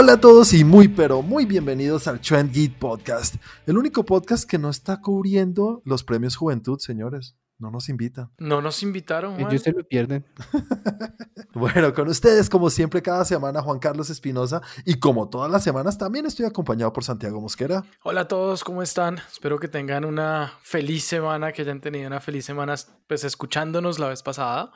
[0.00, 3.34] Hola a todos y muy pero muy bienvenidos al Trend Geek Podcast,
[3.66, 7.34] el único podcast que no está cubriendo los premios Juventud, señores.
[7.58, 8.30] No nos invitan.
[8.38, 9.34] No nos invitaron.
[9.34, 9.50] Juan.
[9.50, 10.24] Ellos se lo pierden.
[11.54, 14.62] Bueno, con ustedes, como siempre, cada semana, Juan Carlos Espinosa.
[14.84, 17.84] Y como todas las semanas, también estoy acompañado por Santiago Mosquera.
[18.04, 19.18] Hola a todos, ¿cómo están?
[19.32, 22.74] Espero que tengan una feliz semana, que hayan tenido una feliz semana,
[23.08, 24.70] pues escuchándonos la vez pasada.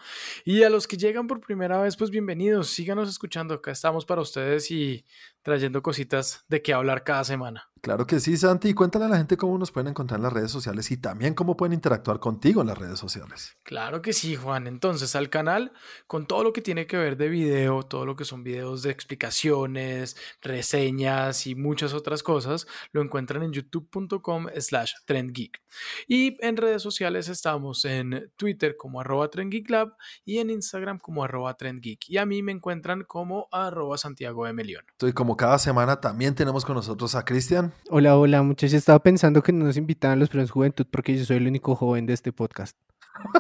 [0.44, 2.68] Y a los que llegan por primera vez, pues bienvenidos.
[2.70, 3.54] Síganos escuchando.
[3.54, 5.04] Acá estamos para ustedes y
[5.42, 7.68] trayendo cositas de qué hablar cada semana.
[7.82, 8.68] Claro que sí, Santi.
[8.68, 11.34] Y cuéntale a la gente cómo nos pueden encontrar en las redes sociales y también
[11.34, 13.56] cómo pueden interactuar contigo en las redes sociales.
[13.64, 14.68] Claro que sí, Juan.
[14.68, 15.72] Entonces, al canal,
[16.06, 18.92] con todo lo que tiene que ver de video, todo lo que son videos de
[18.92, 25.60] explicaciones, reseñas y muchas otras cosas, lo encuentran en youtube.com slash trendgeek.
[26.06, 31.56] Y en redes sociales estamos en Twitter como arroba trendgeeklab y en Instagram como arroba
[31.56, 32.08] trendgeek.
[32.08, 34.84] Y a mí me encuentran como arroba Santiago de Melión.
[34.92, 37.72] Estoy como cada semana también tenemos con nosotros a Cristian.
[37.90, 38.74] Hola, hola, muchachos.
[38.74, 41.74] Estaba pensando que no nos invitaban a los premios Juventud porque yo soy el único
[41.76, 42.76] joven de este podcast.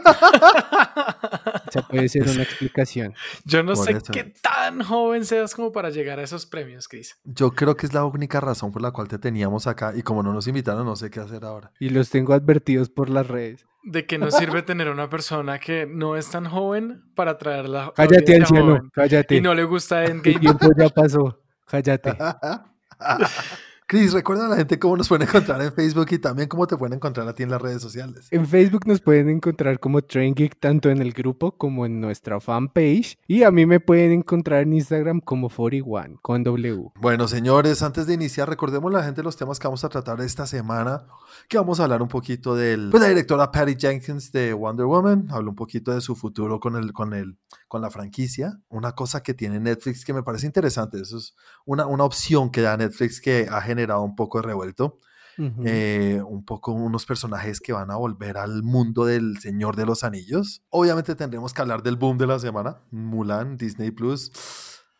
[1.64, 3.14] O sea, puede ser una explicación.
[3.46, 4.12] Yo no Por sé eso.
[4.12, 7.16] qué tan joven seas como para llegar a esos premios, Cris.
[7.24, 10.22] Yo creo que es la única razón por la cual te teníamos acá y como
[10.22, 11.72] no nos invitaron, no sé qué hacer ahora.
[11.80, 13.64] Y los tengo advertidos por las redes.
[13.84, 17.92] De que no sirve tener una persona que no es tan joven para traerla.
[17.96, 18.66] Cállate, anciano.
[18.66, 18.90] joven.
[18.92, 19.34] Cállate.
[19.36, 20.38] Y no le gusta El Endgame.
[20.40, 21.38] tiempo ya pasó.
[21.66, 22.16] Cállate.
[23.92, 26.78] Cris, recuerda a la gente cómo nos pueden encontrar en Facebook y también cómo te
[26.78, 28.26] pueden encontrar a ti en las redes sociales.
[28.30, 32.40] En Facebook nos pueden encontrar como Train Geek tanto en el grupo como en nuestra
[32.40, 33.18] fanpage.
[33.28, 36.92] Y a mí me pueden encontrar en Instagram como 41 con W.
[37.02, 40.18] Bueno, señores, antes de iniciar, recordemos a la gente los temas que vamos a tratar
[40.22, 41.04] esta semana,
[41.46, 45.26] que vamos a hablar un poquito del, pues la directora Patty Jenkins de Wonder Woman,
[45.30, 47.36] habla un poquito de su futuro con el, con el,
[47.72, 51.34] con la franquicia, una cosa que tiene Netflix que me parece interesante, eso es
[51.64, 54.98] una, una opción que da Netflix que ha generado un poco de revuelto,
[55.38, 60.04] eh, un poco unos personajes que van a volver al mundo del Señor de los
[60.04, 60.62] Anillos.
[60.68, 64.30] Obviamente tendremos que hablar del boom de la semana, Mulan, Disney Plus,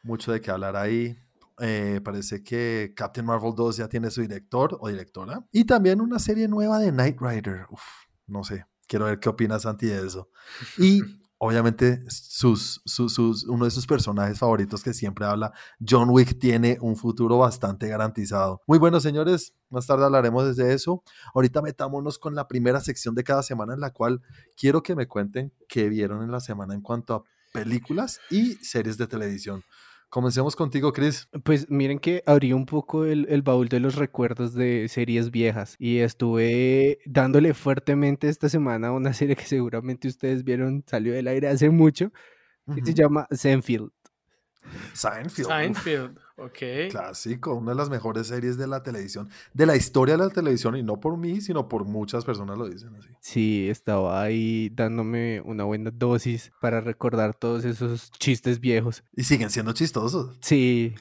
[0.03, 1.19] mucho de qué hablar ahí.
[1.59, 5.47] Eh, parece que Captain Marvel 2 ya tiene su director o directora.
[5.53, 7.67] Y también una serie nueva de Knight Rider.
[7.69, 7.83] Uf,
[8.27, 10.31] no sé, quiero ver qué opinas Santi de eso.
[10.79, 11.03] Y
[11.45, 15.53] obviamente sus, sus, sus- uno de sus personajes favoritos que siempre habla,
[15.85, 18.61] John Wick, tiene un futuro bastante garantizado.
[18.69, 21.03] Muy bueno, señores, más tarde hablaremos desde eso.
[21.35, 24.21] Ahorita metámonos con la primera sección de cada semana en la cual
[24.57, 27.23] quiero que me cuenten qué vieron en la semana en cuanto a
[27.53, 29.65] películas y series de televisión.
[30.13, 31.27] Comencemos contigo, Chris.
[31.43, 35.75] Pues miren que abrí un poco el, el baúl de los recuerdos de series viejas
[35.79, 41.29] y estuve dándole fuertemente esta semana a una serie que seguramente ustedes vieron, salió del
[41.29, 42.13] aire hace mucho,
[42.75, 43.91] que se llama Seinfeld.
[44.93, 45.49] Seinfeld.
[45.49, 46.59] Seinfeld, ok.
[46.91, 50.77] Clásico, una de las mejores series de la televisión, de la historia de la televisión,
[50.77, 53.09] y no por mí, sino por muchas personas lo dicen así.
[53.21, 59.03] Sí, estaba ahí dándome una buena dosis para recordar todos esos chistes viejos.
[59.15, 60.37] Y siguen siendo chistosos.
[60.41, 60.95] Sí,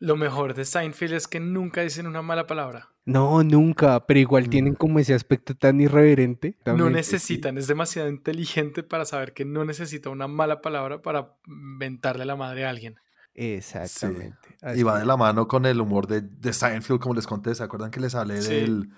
[0.00, 2.88] Lo mejor de Seinfeld es que nunca dicen una mala palabra.
[3.04, 4.76] no, nunca, pero igual tienen Mm.
[4.76, 6.56] como ese aspecto tan irreverente.
[6.66, 6.92] No sí.
[6.92, 12.36] necesitan, es demasiado inteligente para saber que no necesita una mala palabra para mentarle la
[12.36, 12.94] madre a alguien.
[13.34, 14.56] Exactamente.
[14.74, 17.54] Y va de la mano con el humor de, de Seinfeld, como les conté.
[17.54, 18.52] ¿Se acuerdan que les hablé Sí.
[18.54, 18.90] del,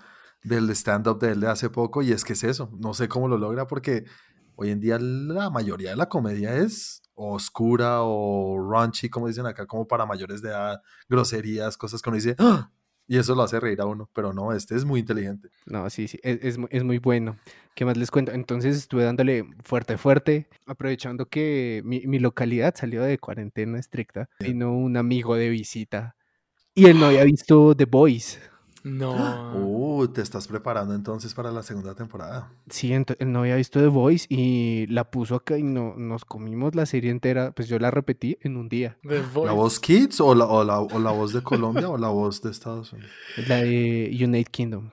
[0.43, 2.01] del stand-up de él de hace poco?
[2.01, 2.71] Y es que es eso.
[2.79, 4.05] No sé cómo lo logra porque
[4.55, 9.67] hoy en día la mayoría de la comedia es oscura o raunchy, como dicen acá,
[9.67, 12.71] como para mayores de edad, groserías, cosas que uno dice, "¡Ah!",
[13.11, 14.09] y eso lo hace reír a uno.
[14.13, 15.49] Pero no, este es muy inteligente.
[15.65, 17.37] No, sí, sí, es, es es muy bueno.
[17.75, 18.31] ¿Qué más les cuento?
[18.31, 24.29] Entonces estuve dándole fuerte, fuerte, aprovechando que mi, mi localidad salió de cuarentena estricta.
[24.39, 26.15] Vino un amigo de visita
[26.73, 28.39] y él no había visto The Boys.
[28.83, 29.53] No.
[29.55, 32.51] Uh, te estás preparando entonces para la segunda temporada.
[32.69, 36.85] Sí, no había visto The Voice y la puso acá y no, nos comimos la
[36.85, 37.51] serie entera.
[37.51, 38.97] Pues yo la repetí en un día.
[39.03, 39.53] The ¿La Voice.
[39.53, 42.51] voz Kids o la, o la, o la voz de Colombia o la voz de
[42.51, 43.11] Estados Unidos?
[43.47, 44.91] La de United Kingdom.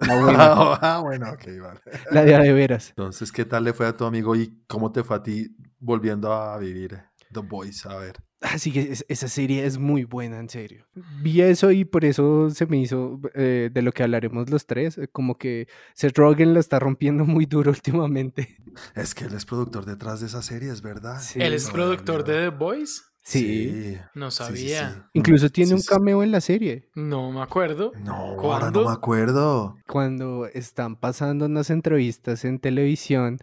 [0.00, 0.38] La buena,
[0.80, 1.80] ah, bueno, ok, vale.
[2.12, 2.90] la de a de veras.
[2.90, 6.32] Entonces, ¿qué tal le fue a tu amigo y cómo te fue a ti volviendo
[6.32, 7.00] a vivir
[7.32, 7.84] The Boys?
[7.86, 8.14] A ver.
[8.40, 10.86] Así que es- esa serie es muy buena, en serio.
[11.22, 14.96] Vi eso y por eso se me hizo eh, de lo que hablaremos los tres.
[14.98, 18.56] eh, Como que Seth Rogen la está rompiendo muy duro últimamente.
[18.94, 21.18] Es que él es productor detrás de esa serie, es verdad.
[21.20, 21.40] Sí.
[21.42, 22.32] ¿Él es No, productor no.
[22.32, 23.02] de The Voice?
[23.22, 23.98] Sí.
[24.14, 24.90] No sí, sí, sabía.
[24.94, 25.00] sí.
[25.14, 25.88] Incluso tiene Sí, un sí.
[25.88, 26.88] cameo en la serie.
[26.94, 27.92] No me acuerdo.
[28.02, 28.40] No, ahora no
[28.72, 28.84] ¿Cuándo?
[28.86, 29.76] me acuerdo.
[29.86, 33.38] Cuando están pasando unas entrevistas en televisión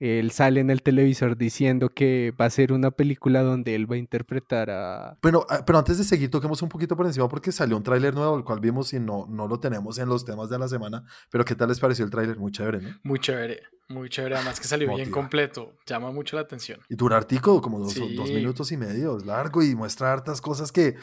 [0.00, 3.96] Él sale en el televisor diciendo que va a ser una película donde él va
[3.96, 5.18] a interpretar a...
[5.20, 8.14] Pero, ah, pero antes de seguir, toquemos un poquito por encima porque salió un tráiler
[8.14, 11.04] nuevo, el cual vimos y no, no lo tenemos en los temas de la semana.
[11.30, 12.38] Pero ¿qué tal les pareció el tráiler?
[12.38, 12.90] Muy chévere, ¿no?
[13.02, 14.36] Muy chévere, muy chévere.
[14.36, 15.74] Además que salió bien completo.
[15.86, 16.80] Llama mucho la atención.
[16.88, 18.14] Y dura artico, como dos, Sí.
[18.14, 20.96] dos minutos y medio, es largo y muestra hartas cosas que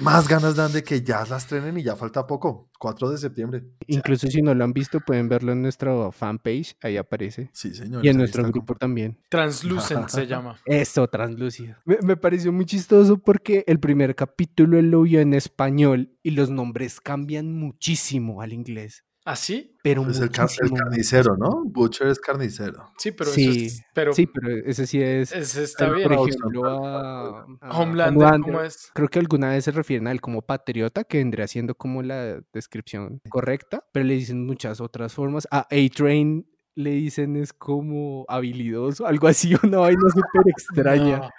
[0.00, 3.62] más ganas dan de que ya las estrenen y ya falta poco, 4 de septiembre.
[3.86, 7.50] Incluso si no lo han visto, pueden verlo en nuestra fanpage, ahí aparece.
[7.52, 8.04] Sí, señor.
[8.04, 9.18] Y en nuestro grupo también.
[9.28, 10.58] Translucent se llama.
[10.64, 11.76] Eso, translúcido.
[11.84, 16.32] Me, me pareció muy chistoso porque el primer capítulo él lo vio en español y
[16.32, 19.04] los nombres cambian muchísimo al inglés.
[19.28, 19.76] ¿Así?
[19.82, 21.62] Pero Es el, car- el carnicero, ¿no?
[21.66, 22.90] Butcher es carnicero.
[22.96, 25.32] Sí, pero Sí, eso es, pero Sí, pero ese sí es.
[25.32, 26.08] ese está el bien.
[26.08, 28.40] Por Por ejemplo, a, a Homelander, Homelander.
[28.40, 28.90] ¿cómo es?
[28.94, 32.40] Creo que alguna vez se refieren a él como patriota, que vendría siendo como la
[32.54, 35.46] descripción correcta, pero le dicen muchas otras formas.
[35.50, 41.18] A A-Train le dicen es como habilidoso, algo así, una vaina súper extraña.
[41.18, 41.30] No,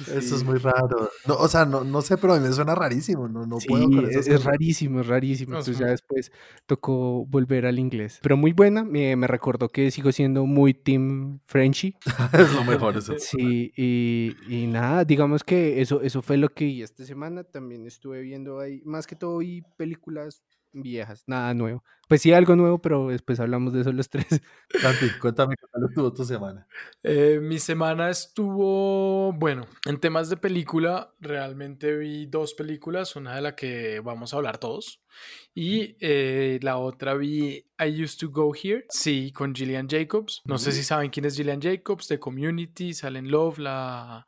[0.00, 1.10] Eso es muy raro.
[1.26, 3.28] No, o sea, no, no sé, pero a mí me suena rarísimo.
[3.28, 5.58] No, no Sí, puedo con es, es rarísimo, es rarísimo.
[5.58, 6.32] Es Entonces ya después
[6.66, 8.18] tocó volver al inglés.
[8.22, 11.96] Pero muy buena, me, me recordó que sigo siendo muy Team Frenchy.
[12.32, 13.14] es lo mejor eso.
[13.18, 17.44] Sí, y, y nada, digamos que eso, eso fue lo que vi esta semana.
[17.44, 20.42] También estuve viendo ahí, más que todo vi películas
[20.72, 21.84] viejas, nada nuevo.
[22.08, 24.26] Pues sí, algo nuevo, pero después hablamos de eso los tres.
[24.80, 26.66] Santi, cuéntame tal estuvo tu semana.
[27.02, 33.42] Eh, mi semana estuvo, bueno, en temas de película, realmente vi dos películas, una de
[33.42, 35.02] la que vamos a hablar todos,
[35.54, 40.42] y eh, la otra vi I Used to Go Here, sí, con Gillian Jacobs.
[40.44, 44.26] No sé si saben quién es Gillian Jacobs, de Community, Salen Love, la,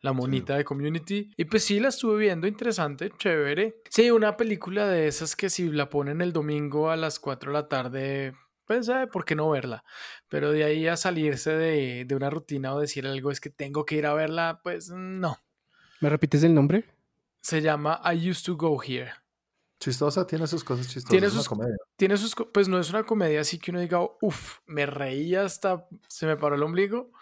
[0.00, 1.30] la monita de Community.
[1.36, 3.80] Y pues sí, la estuve viendo, interesante, chévere.
[3.90, 7.54] Sí, una película de esas que si la ponen el domingo a las 4 de
[7.58, 8.34] la tarde,
[8.66, 9.84] pues, ¿sabe por qué no verla?
[10.28, 13.84] Pero de ahí a salirse de, de una rutina o decir algo es que tengo
[13.84, 15.38] que ir a verla, pues no.
[16.00, 16.84] ¿Me repites el nombre?
[17.40, 19.12] Se llama I Used to Go Here.
[19.78, 21.10] Chistosa, tiene sus cosas chistosas.
[21.10, 21.76] Tiene es una sus- comedia.
[21.96, 25.86] Tiene sus, pues no es una comedia así que uno diga, uff, me reí hasta
[26.08, 27.12] se me paró el ombligo,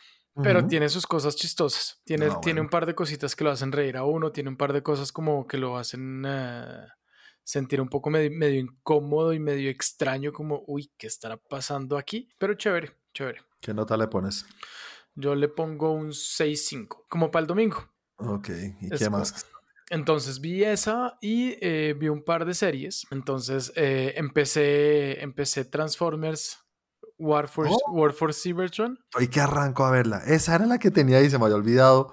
[0.43, 2.01] pero tiene sus cosas chistosas.
[2.05, 2.29] Tiene,
[2.61, 5.13] un par de cositas que lo hacen reír a uno, tiene un par de cosas
[5.13, 6.87] como que lo hacen eh,
[7.43, 12.29] sentir un poco medio, medio incómodo y medio extraño, como, uy, ¿qué estará pasando aquí?
[12.39, 13.43] Pero chévere, chévere.
[13.61, 14.45] ¿Qué nota le pones?
[15.15, 17.89] Yo le pongo un 6-5, como para el domingo.
[18.17, 18.49] Ok,
[18.81, 19.47] ¿y Es qué como- más?
[19.91, 23.07] Entonces vi esa y eh, vi un par de series.
[23.11, 26.64] Entonces eh, empecé, empecé Transformers
[27.19, 27.93] War for, Oh.
[27.93, 28.99] War for Cybertron.
[29.17, 30.19] Hoy que arranco a verla.
[30.27, 32.13] Esa era la que tenía y se me había olvidado.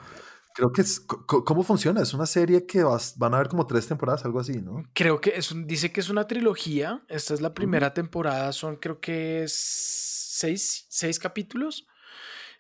[0.53, 1.00] Creo que es.
[1.00, 2.01] ¿Cómo funciona?
[2.01, 4.83] Es una serie que vas- van a ver como tres temporadas, algo así, ¿no?
[4.94, 7.03] Creo que es un- dice que es una trilogía.
[7.07, 8.51] Esta es la primera temporada.
[8.51, 11.88] Son creo que seis, seis capítulos.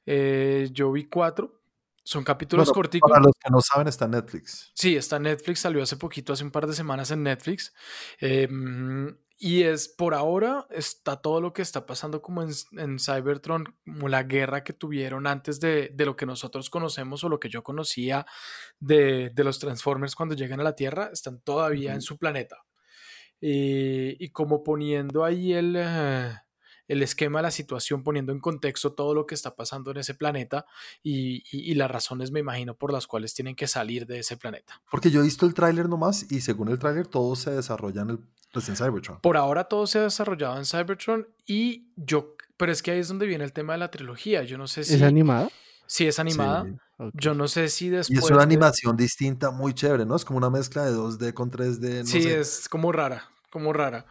[0.05, 1.59] Eh, yo vi cuatro.
[2.03, 3.09] Son capítulos Bueno, corticos.
[3.11, 4.71] Para los que no saben, está en Netflix.
[4.73, 7.73] Sí, está en Netflix, salió hace poquito, hace un par de semanas en Netflix.
[8.19, 13.75] Em, y es por ahora, está todo lo que está pasando como en, en Cybertron,
[13.83, 17.49] como la guerra que tuvieron antes de, de lo que nosotros conocemos o lo que
[17.49, 18.27] yo conocía
[18.79, 22.57] de, de los Transformers cuando llegan a la Tierra, están todavía en su planeta.
[23.39, 26.33] Y, y como poniendo ahí el, eh,
[26.91, 30.65] el esquema, la situación, poniendo en contexto todo lo que está pasando en ese planeta
[31.03, 34.37] y, y- y las razones, me imagino, por las cuales tienen que salir de ese
[34.37, 34.81] planeta.
[34.91, 38.09] Porque yo he visto el tráiler nomás y según el tráiler todo se desarrolla en
[38.11, 38.19] el
[38.53, 39.21] pues, en Cybertron.
[39.21, 43.07] Por ahora todo se ha desarrollado en Cybertron y yo, pero es que ahí es
[43.07, 44.43] donde viene el tema de la trilogía.
[44.43, 45.47] Yo no sé si, ¿Es animada?
[45.87, 46.65] si es animada.
[46.65, 47.05] Sí.
[47.13, 48.15] Yo no sé si después.
[48.15, 50.15] Y es una de- animación distinta, muy chévere, ¿no?
[50.17, 51.99] Es como una mezcla de 2D con 3D.
[52.01, 52.39] No sí, sé.
[52.41, 54.05] es como rara, como rara.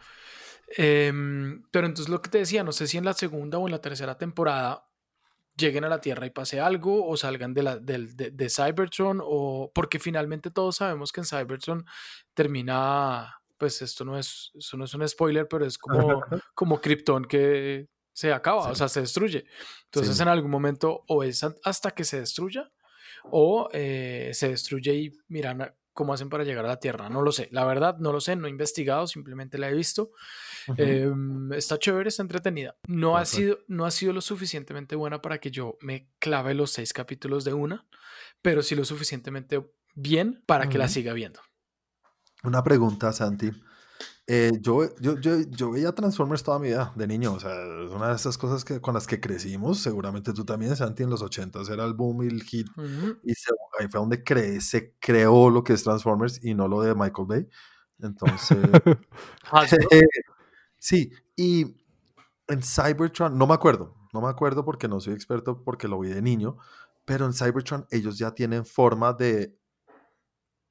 [0.77, 3.71] Em, pero entonces lo que te decía, no sé si en la segunda o en
[3.71, 4.85] la tercera temporada
[5.57, 9.71] lleguen a la Tierra y pase algo o salgan de, la, de, de Cybertron o
[9.75, 11.85] porque finalmente todos sabemos que en Cybertron
[12.33, 16.23] termina, pues esto no es, eso no es un spoiler, pero es como,
[16.55, 19.45] como Krypton que se acaba, o sea, se destruye.
[19.85, 20.21] Entonces Sí.
[20.23, 22.71] en algún momento o es hasta que se destruya
[23.25, 27.09] o eh, se destruye y miran a- cómo hacen para llegar a la Tierra.
[27.09, 30.11] No lo sé, la verdad no lo sé, no he investigado, simplemente la he visto.
[30.77, 32.75] Em, está chévere, está entretenida.
[32.87, 36.71] No ha, sido, no ha sido lo suficientemente buena para que yo me clave los
[36.71, 37.87] seis capítulos de una,
[38.41, 39.63] pero sí lo suficientemente
[39.95, 41.41] bien para que la siga viendo.
[42.43, 43.51] Una pregunta, Santi.
[44.27, 47.33] Eh, yo, yo, yo, yo veía Transformers toda mi vida, de niño.
[47.33, 47.51] O sea,
[47.83, 49.79] es una de esas cosas que, con las que crecimos.
[49.79, 52.67] Seguramente tú también, Santi, en los 80 era el boom y el hit.
[53.23, 56.81] Y se- ahí fue donde cre- se creó lo que es Transformers y no lo
[56.81, 57.47] de Michael Bay.
[57.99, 58.57] Entonces,
[59.51, 59.87] Hasbro.
[60.79, 61.11] sí.
[61.35, 61.75] Y
[62.47, 63.95] en Cybertron, no me acuerdo.
[64.13, 66.57] no me acuerdo porque no soy experto porque lo vi de niño,
[67.05, 69.57] pero en Cybertron ellos ya tienen forma de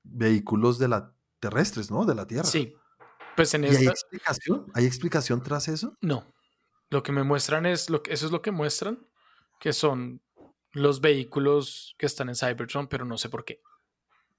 [0.03, 2.05] vehículos de la terrestres, ¿no?
[2.05, 2.45] De la Tierra.
[2.45, 2.75] Sí.
[3.37, 4.67] Pues en ¿Y hay explicación?
[4.75, 5.97] ¿Hay explicación tras eso?
[6.01, 6.25] No.
[6.91, 7.91] Lo que me muestran es.
[7.91, 9.07] Lo que, eso es lo que muestran.
[9.59, 10.21] Que son
[10.73, 13.61] los vehículos que están en Cybertron, pero no sé por qué.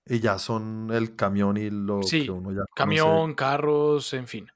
[0.06, 2.74] Y ya son el camión y lo Sí, que uno ya conoce.
[2.76, 4.52] Camión, carros, en fin.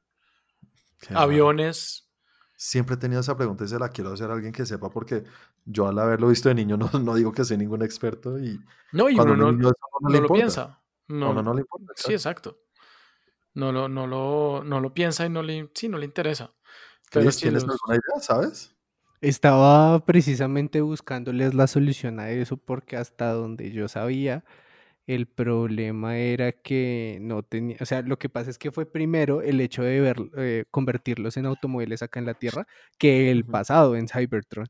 [1.00, 1.14] Qué.
[1.14, 2.10] Aviones.
[2.58, 5.24] Siempre he tenido esa pregunta y se la quiero hacer a alguien que sepa porque
[5.66, 8.60] yo al haberlo visto de niño no, no digo que soy ningún experto y
[8.94, 10.82] No, y uno uno no, le lo piensa.
[11.08, 11.94] No, uno no le importa.
[11.96, 12.58] Sí, exacto.
[13.56, 16.54] No lo, no lo, no lo piensa y no le, sí, no le interesa.
[17.12, 18.76] Pero sí ¿Tienes los- alguna idea, sabes?
[19.22, 24.44] Estaba precisamente buscándoles la solución a eso porque hasta donde yo sabía,
[25.08, 29.42] el problema era que no tenía, o sea, lo que pasa es que fue primero
[29.42, 32.68] el hecho de ver, eh, convertirlos en automóviles acá en la Tierra
[33.00, 34.68] que el pasado en Cybertron.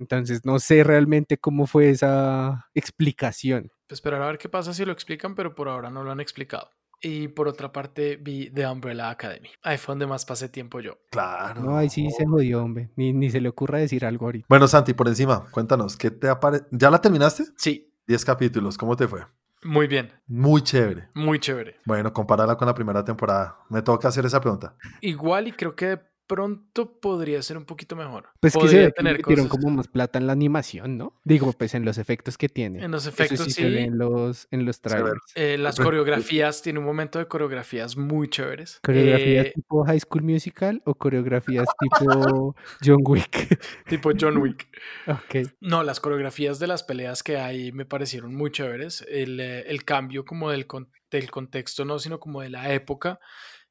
[0.00, 3.70] Entonces no sé realmente cómo fue esa explicación.
[3.90, 6.70] Esperar a ver qué pasa si lo explican, pero por ahora no lo han explicado.
[7.02, 9.48] Y por otra parte, vi The Umbrella Academy.
[9.62, 10.98] Ahí fue donde más pasé tiempo yo.
[11.10, 11.62] Claro.
[11.62, 12.90] No, ahí sí se jodió, hombre.
[12.96, 14.46] Ni, ni se le ocurra decir algo ahorita.
[14.48, 16.60] Bueno, Santi, por encima, cuéntanos, ¿qué te apare...
[16.70, 17.44] ¿Ya la terminaste?
[17.56, 19.20] Sí, 10 capítulos, ¿cómo te fue?
[19.62, 21.08] muy bien, Muy chévere.
[21.14, 21.76] muy chévere.
[21.84, 23.58] Bueno, compárala con la primera temporada.
[23.68, 24.74] Me toca hacer esa pregunta.
[25.02, 26.00] Igual y creo que
[26.34, 28.28] pronto podría ser un poquito mejor.
[28.38, 31.20] Pues que se podría que le metieron como más plata en la animación, ¿no?
[31.24, 32.84] Digo, pues en los efectos que tiene.
[32.84, 35.20] En los Eso efectos, sí, se ve en los, en los Se trailers.
[35.34, 38.78] Eh, las coreografías, tiene un momento de coreografías muy chéveres.
[38.84, 43.60] ¿Coreografías Eh, tipo High School Musical o coreografías tipo John Wick?
[43.88, 44.68] tipo John Wick.
[45.08, 45.50] ok.
[45.60, 49.04] No, las coreografías de las peleas que hay me parecieron muy chéveres.
[49.08, 53.18] El, eh, el cambio como del, con- del contexto, no, sino como de la época,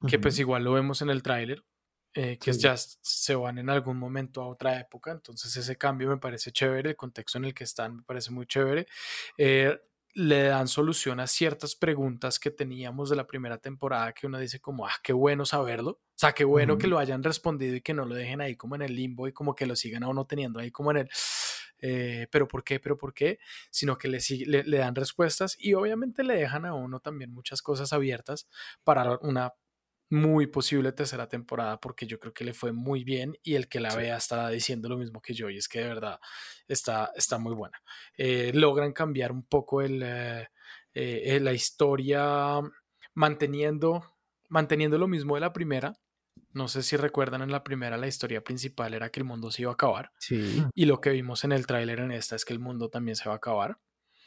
[0.07, 1.63] que pues igual lo vemos en el tráiler,
[2.13, 2.59] eh, que Sí.
[2.59, 5.11] ya se van en algún momento a otra época.
[5.11, 8.45] Entonces ese cambio me parece chévere, el contexto en el que están me parece muy
[8.47, 8.87] chévere.
[9.37, 9.79] Eh,
[10.15, 14.59] le dan solución a ciertas preguntas que teníamos de la primera temporada que uno dice
[14.59, 15.91] como, ah, qué bueno saberlo.
[15.91, 18.75] O sea, qué bueno que lo hayan respondido y que no lo dejen ahí como
[18.75, 21.09] en el limbo y como que lo sigan a uno teniendo ahí como en el,
[21.77, 22.79] eh, pero ¿por qué?
[22.79, 23.39] ¿Pero por qué?
[23.71, 27.93] Sino que le, le dan respuestas y obviamente le dejan a uno también muchas cosas
[27.93, 28.47] abiertas
[28.83, 29.53] para una
[30.09, 33.79] muy posible tercera temporada porque yo creo que le fue muy bien y el que
[33.79, 36.19] la vea estará diciendo lo mismo que yo y es que de verdad
[36.67, 37.81] está, está muy buena.
[38.17, 40.49] Eh, logran cambiar un poco el, eh,
[40.93, 42.59] eh, la historia
[43.13, 44.03] manteniendo,
[44.47, 45.93] manteniendo lo mismo de la primera.
[46.51, 49.61] No sé si recuerdan en la primera la historia principal era que el mundo se
[49.61, 50.63] iba a acabar Sí.
[50.73, 53.29] y lo que vimos en el tráiler en esta es que el mundo también se
[53.29, 53.77] va a acabar.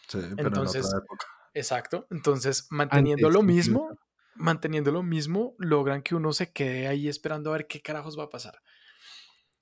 [0.06, 1.26] Sí, pero Entonces, en otra época.
[1.54, 2.06] Exacto.
[2.10, 3.98] Entonces, manteniendo Antes, lo mismo,
[4.34, 8.24] manteniendo lo mismo, logran que uno se quede ahí esperando a ver qué carajos va
[8.24, 8.62] a pasar.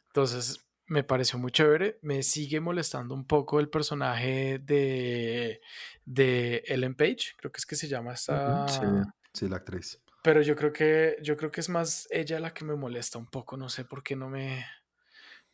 [0.09, 1.99] Entonces, me pareció muy chévere.
[2.03, 5.61] Me sigue molestando un poco el personaje de,
[6.05, 8.67] de Ellen Page, creo que es que se llama esta.
[8.69, 8.81] Sí,
[9.33, 10.01] sí, la actriz.
[10.23, 13.27] Pero yo creo que yo creo que es más ella la que me molesta un
[13.31, 13.57] poco.
[13.57, 14.67] No sé por qué no me.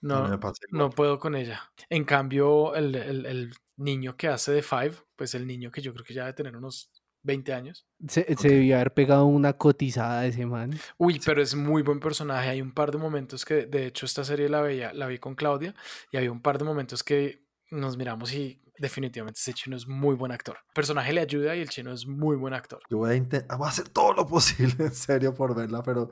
[0.00, 0.52] No, igual.
[0.70, 1.70] no puedo con ella.
[1.88, 5.92] En cambio, el, el- el niño que hace de Five, pues el niño que yo
[5.92, 6.90] creo que ya debe tener unos
[7.26, 7.86] 20 años.
[8.08, 8.42] Se, se Ok.
[8.42, 10.70] debió haber pegado una cotizada de ese man.
[10.96, 12.48] Uy, pero es muy buen personaje.
[12.48, 15.34] Hay un par de momentos que, de hecho, esta serie la veía, la vi con
[15.34, 15.74] Claudia,
[16.12, 20.14] y había un par de momentos que nos miramos y definitivamente ese chino es muy
[20.14, 20.56] buen actor.
[20.68, 22.80] El personaje le ayuda y el chino es muy buen actor.
[22.90, 26.06] Yo voy a, inten- voy a hacer todo lo posible, en serio, por verla, pero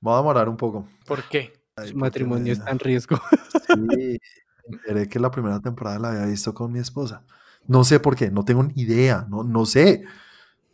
[0.00, 0.88] me voy a demorar un poco.
[1.06, 1.52] ¿Por qué?
[1.76, 3.20] Ay, Su matrimonio está en riesgo.
[3.66, 4.18] Sí,
[4.66, 7.24] enteré que la primera temporada la había visto con mi esposa.
[7.68, 10.04] No sé por qué, no tengo ni idea, no, no sé.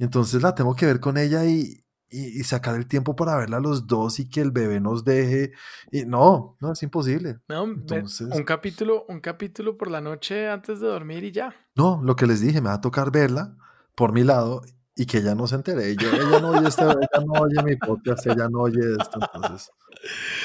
[0.03, 3.37] Y entonces la tengo que ver con ella y, y, y sacar el tiempo para
[3.37, 5.53] verla los dos y que el bebé nos deje.
[5.93, 7.39] Y no, no, es imposible.
[7.49, 11.55] No, Entonces- un capítulo, un capítulo por la noche antes de dormir y ya.
[11.77, 13.57] No, lo que les dije, me va a tocar verla
[13.95, 14.63] por mi lado
[14.95, 15.97] y que ella no se entere.
[15.97, 19.71] Yo, ella no oye este, ella no oye mi podcast, ella no oye esto, entonces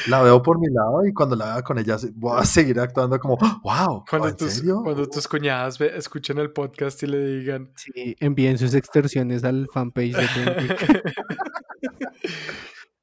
[0.08, 3.20] la veo por mi lado y cuando la vea con ella voy a seguir actuando
[3.20, 4.82] como, wow, Cuando, ¿en tus, serio?
[4.84, 9.68] cuando tus cuñadas ve- escuchen el podcast y le digan, Sí, envíen sus extorsiones al
[9.74, 10.76] fanpage de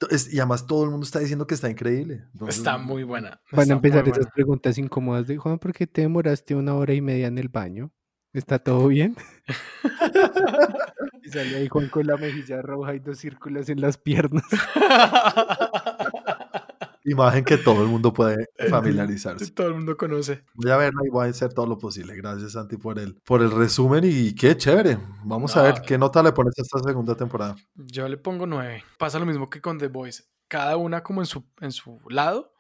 [0.33, 2.25] y además todo el mundo está diciendo que está increíble.
[2.33, 3.41] entonces, está muy buena.
[3.53, 4.31] Van a empezar esas buena.
[4.35, 7.91] preguntas incómodas de Juan, ¿por qué te demoraste una hora y media en el baño?
[8.35, 9.15] ¿Está todo bien?
[11.23, 14.43] y sale ahí Juan con la mejilla roja y dos círculos en las piernas.
[17.05, 19.51] Imagen que todo el mundo puede familiarizarse.
[19.53, 20.43] Todo el mundo conoce.
[20.55, 22.17] Voy a verla y voy a hacer todo lo posible.
[22.17, 24.97] Gracias, Santi, por el, por el resumen y qué chévere.
[25.23, 27.57] Vamos a ver qué nota le pones a esta segunda temporada.
[27.75, 28.83] Yo le pongo nueve.
[28.99, 30.25] Pasa lo mismo que con The Voice.
[30.49, 32.54] cada una como en su, en su lado,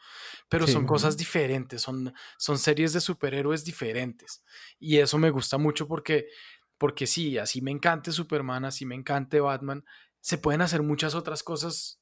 [0.54, 0.72] pero Sí.
[0.72, 4.44] son cosas diferentes, son, son series de superhéroes diferentes.
[4.78, 6.26] Y eso me gusta mucho porque,
[6.78, 9.84] porque sí, así me encante Superman, así me encante Batman,
[10.20, 12.00] se pueden hacer muchas otras cosas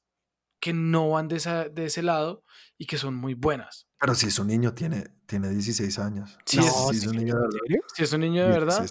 [0.59, 2.43] que no van de, esa- de ese lado
[2.77, 3.87] y que son muy buenas.
[3.99, 6.37] Pero si es un niño, tiene, tiene 16 años.
[6.45, 7.79] Sí, No, es- si es un niño de verdad.
[7.95, 8.87] Si es un niño de verdad,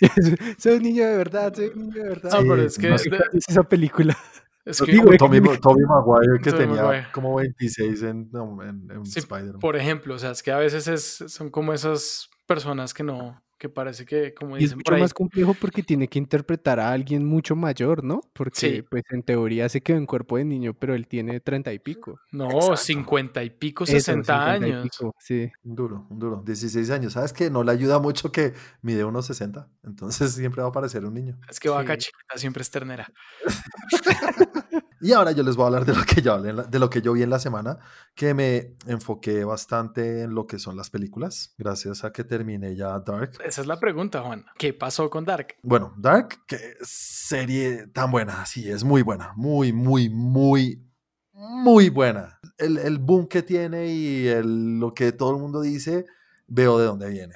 [0.00, 0.56] 16.
[0.58, 2.30] soy un niño de verdad, soy un niño de verdad.
[2.32, 2.96] No, Sí, pero es que- no
[3.48, 4.18] esa película.
[4.68, 7.06] Es que, digo, Digo, Tommy, que- Tommy Maguire que Tommy tenía Maguire.
[7.12, 9.58] como 26 en, no, en, en Sí, Spider-Man.
[9.60, 13.40] por ejemplo, o sea, es que a veces es, son como esas personas que no,
[13.58, 16.18] que parece que, como Y es dicen por mucho ahí, más complejo porque tiene que
[16.18, 18.20] interpretar a alguien mucho mayor, ¿no?
[18.32, 18.82] Porque, Sí.
[18.88, 22.20] pues, en teoría se quedó en cuerpo de niño, pero él tiene treinta y pico.
[22.32, 24.22] no, cincuenta y pico, Eso, 60
[24.54, 24.82] 50 y años.
[24.84, 25.50] pico, Sí.
[25.64, 26.42] Un duro, un duro.
[26.46, 27.14] 16 años.
[27.14, 27.50] ¿Sabes qué?
[27.50, 29.68] No le ayuda mucho que mide unos 60.
[29.82, 31.36] Entonces siempre va a parecer un niño.
[31.48, 32.06] Es que vaca Sí.
[32.06, 33.12] chiquita siempre es ternera.
[35.00, 36.78] Y ahora yo les voy a hablar de lo que yo, hablé en la- de
[36.78, 37.78] lo que yo vi en la semana,
[38.14, 42.98] que me enfoqué bastante en lo que son las películas, gracias a que terminé ya
[43.00, 43.32] Dark.
[43.44, 44.44] Esa es la pregunta, Juan.
[44.58, 45.56] ¿Qué pasó con Dark?
[45.62, 50.84] Bueno, Dark, que serie tan buena, sí, es muy buena, muy, muy, muy,
[51.32, 52.40] muy buena.
[52.56, 56.06] El, el boom que tiene y el- lo que todo el mundo dice,
[56.46, 57.34] veo de dónde viene.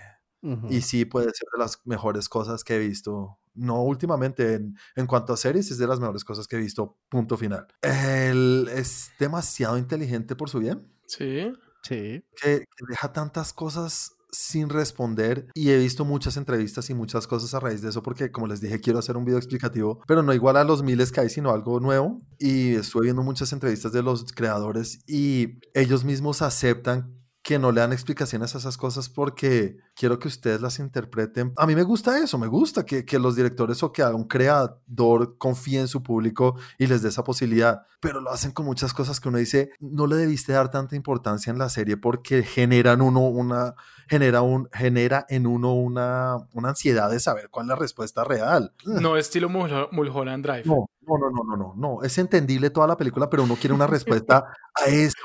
[0.68, 3.38] Y sí puede ser de las mejores cosas que he visto.
[3.54, 6.96] No últimamente, en, en cuanto a series, es de las mejores cosas que he visto,
[7.08, 7.66] punto final.
[7.82, 11.52] Él es demasiado inteligente por su bien, Sí.
[11.82, 12.24] Sí.
[12.40, 17.52] que, que deja tantas cosas sin responder y he visto muchas entrevistas y muchas cosas
[17.52, 20.32] a raíz de eso porque como les dije quiero hacer un video explicativo pero no
[20.32, 24.02] igual a los miles que hay sino algo nuevo y estuve viendo muchas entrevistas de
[24.02, 29.76] los creadores y ellos mismos aceptan que no le dan explicaciones a esas cosas porque
[29.96, 31.52] quiero que ustedes las interpreten.
[31.56, 35.36] A mí me gusta eso, me gusta que, que los directores o que un creador
[35.38, 39.18] confíe en su público y les dé esa posibilidad, pero lo hacen con muchas cosas
[39.18, 43.20] que uno dice, no le debiste dar tanta importancia en la serie porque generan uno
[43.28, 43.74] una,
[44.08, 48.72] genera, un, genera en uno una, una ansiedad de saber cuál es la respuesta real.
[48.84, 50.62] No estilo Mul- Mulholland Drive.
[50.66, 52.02] No, no, no, no, no, no, no.
[52.04, 54.44] Es entendible toda la película, pero uno quiere una respuesta
[54.80, 55.16] a eso.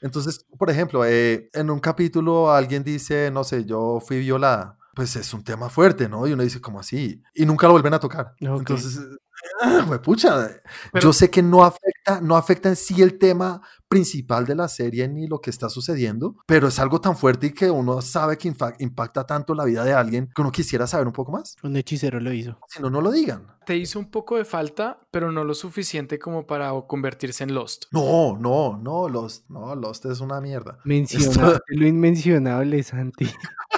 [0.00, 4.76] Entonces, por ejemplo, eh, en un capítulo alguien dice, no sé, yo fui violada.
[4.94, 6.26] Pues es un tema fuerte, ¿no?
[6.26, 7.22] Y uno dice, ¿cómo así?
[7.34, 8.34] Y nunca lo vuelven a tocar.
[8.42, 8.58] Ok.
[8.58, 8.98] Entonces,
[9.62, 10.48] ah, pucha,
[10.92, 14.68] Pero- yo sé que no afecta, no afecta en sí el tema principal de la
[14.68, 18.36] serie ni lo que está sucediendo, pero es algo tan fuerte y que uno sabe
[18.36, 21.56] que impacta tanto la vida de alguien que uno quisiera saber un poco más.
[21.62, 22.58] Un hechicero lo hizo.
[22.68, 23.46] Si no, no lo digan.
[23.66, 27.86] Te hizo un poco de falta, pero no lo suficiente como para convertirse en Lost.
[27.90, 30.78] No, no, no, Lost, no, Lost es una mierda.
[30.84, 33.26] Mencionaste lo inmencionable, Santi.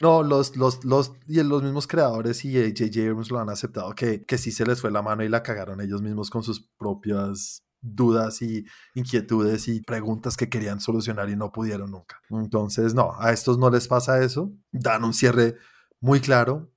[0.00, 3.00] No, los, los, los, y los mismos creadores y J.J.
[3.02, 5.80] Abrams lo han aceptado, que, que sí se les fue la mano y la cagaron
[5.82, 8.64] ellos mismos con sus propias dudas y
[8.94, 12.20] inquietudes y preguntas que querían solucionar y no pudieron nunca.
[12.30, 14.52] Entonces, no, a estos no les pasa eso.
[14.72, 15.56] Dan un cierre
[16.00, 16.72] muy claro,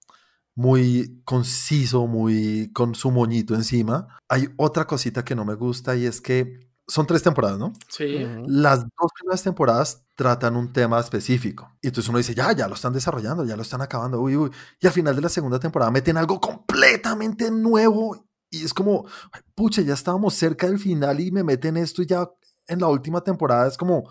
[0.56, 4.08] muy conciso, muy con su moñito encima.
[4.30, 7.74] Hay otra cosita que no me gusta y es que son tres temporadas, ¿no?
[7.88, 8.26] Sí.
[8.46, 11.72] Las dos primeras temporadas tratan un tema específico.
[11.82, 14.20] Y entonces uno dice, ya, ya lo están desarrollando, ya lo están acabando.
[14.20, 14.52] Uy, uy.
[14.80, 18.28] Y al final de la segunda temporada meten algo completamente nuevo.
[18.54, 22.06] Y es como, "Ay, pucha, ya estábamos cerca del final y me meten esto y
[22.06, 22.30] ya
[22.68, 24.10] en la última temporada es como,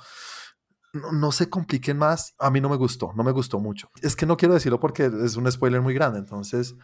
[0.93, 2.35] no, no se compliquen más.
[2.39, 3.89] A mí no me gustó, no me gustó mucho.
[4.03, 6.19] Es que no quiero decirlo porque es un spoiler muy grande.
[6.19, 6.75] Entonces,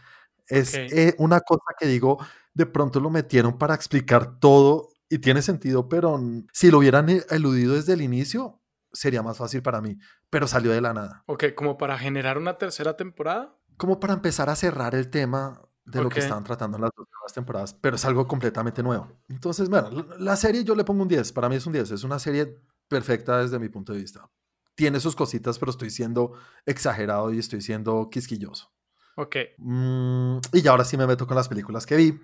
[0.47, 2.17] es eh, una cosa que digo,
[2.53, 6.19] de pronto lo metieron para explicar todo y tiene sentido, pero
[6.53, 8.61] si lo hubieran e- eludido desde el inicio,
[8.93, 9.97] sería más fácil para mí,
[10.29, 11.23] pero salió de la nada.
[11.27, 13.55] Ok, como para generar una tercera temporada.
[13.77, 17.07] Como para empezar a cerrar el tema de lo que estaban tratando en las dos
[17.07, 19.07] primeras temporadas, pero es algo completamente nuevo.
[19.27, 22.03] Entonces, bueno, la- serie yo le pongo un 10, para mí es un 10, es
[22.03, 24.29] una serie perfecta desde mi punto de vista.
[24.75, 26.33] Tiene sus cositas, pero estoy siendo
[26.65, 28.71] exagerado y estoy siendo quisquilloso.
[29.15, 29.35] Ok.
[29.57, 32.19] Mm, y ya ahora sí me meto con las películas que vi.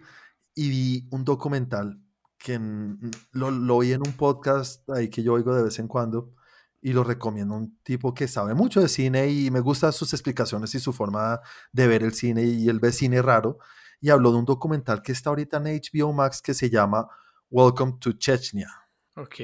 [0.53, 2.01] Y vi un documental
[2.37, 2.57] que
[3.31, 6.33] lo, lo vi en un podcast ahí que yo oigo de vez en cuando
[6.85, 7.55] y lo recomiendo.
[7.55, 11.41] Un tipo que sabe mucho de cine y me gustan sus explicaciones y su forma
[11.71, 13.57] de ver el cine y él ve cine raro.
[13.99, 17.07] Y habló de un documental que está ahorita en HBO Max que se llama
[17.49, 18.69] Welcome to Chechnya.
[19.15, 19.39] Ok.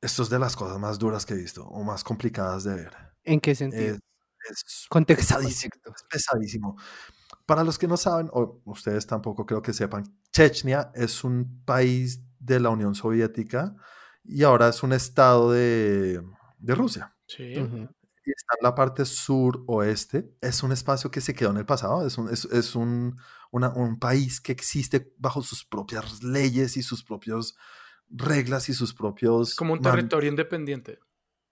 [0.00, 2.96] Esto es de las cosas más duras que he visto o más complicadas de ver.
[3.22, 3.94] ¿En qué sentido?
[3.94, 4.00] Es,
[4.50, 6.06] es Contexto, pesadísimo, contexto.
[6.08, 6.76] es pesadísimo.
[7.46, 12.20] Para los que no saben, o ustedes tampoco creo que sepan, Chechnya es un país
[12.40, 13.76] de la Unión Soviética
[14.24, 16.20] y ahora es un estado de,
[16.64, 17.14] de Rusia.
[17.26, 17.44] Sí.
[18.26, 20.30] Y está en la parte sur-oeste.
[20.40, 22.06] Es un espacio que se quedó en el pasado.
[22.06, 23.16] Es un, es, es un,
[23.50, 27.54] una- un país que existe bajo sus propias leyes y sus propios
[28.08, 29.54] reglas y sus propios...
[29.54, 30.98] Como un territorio independiente.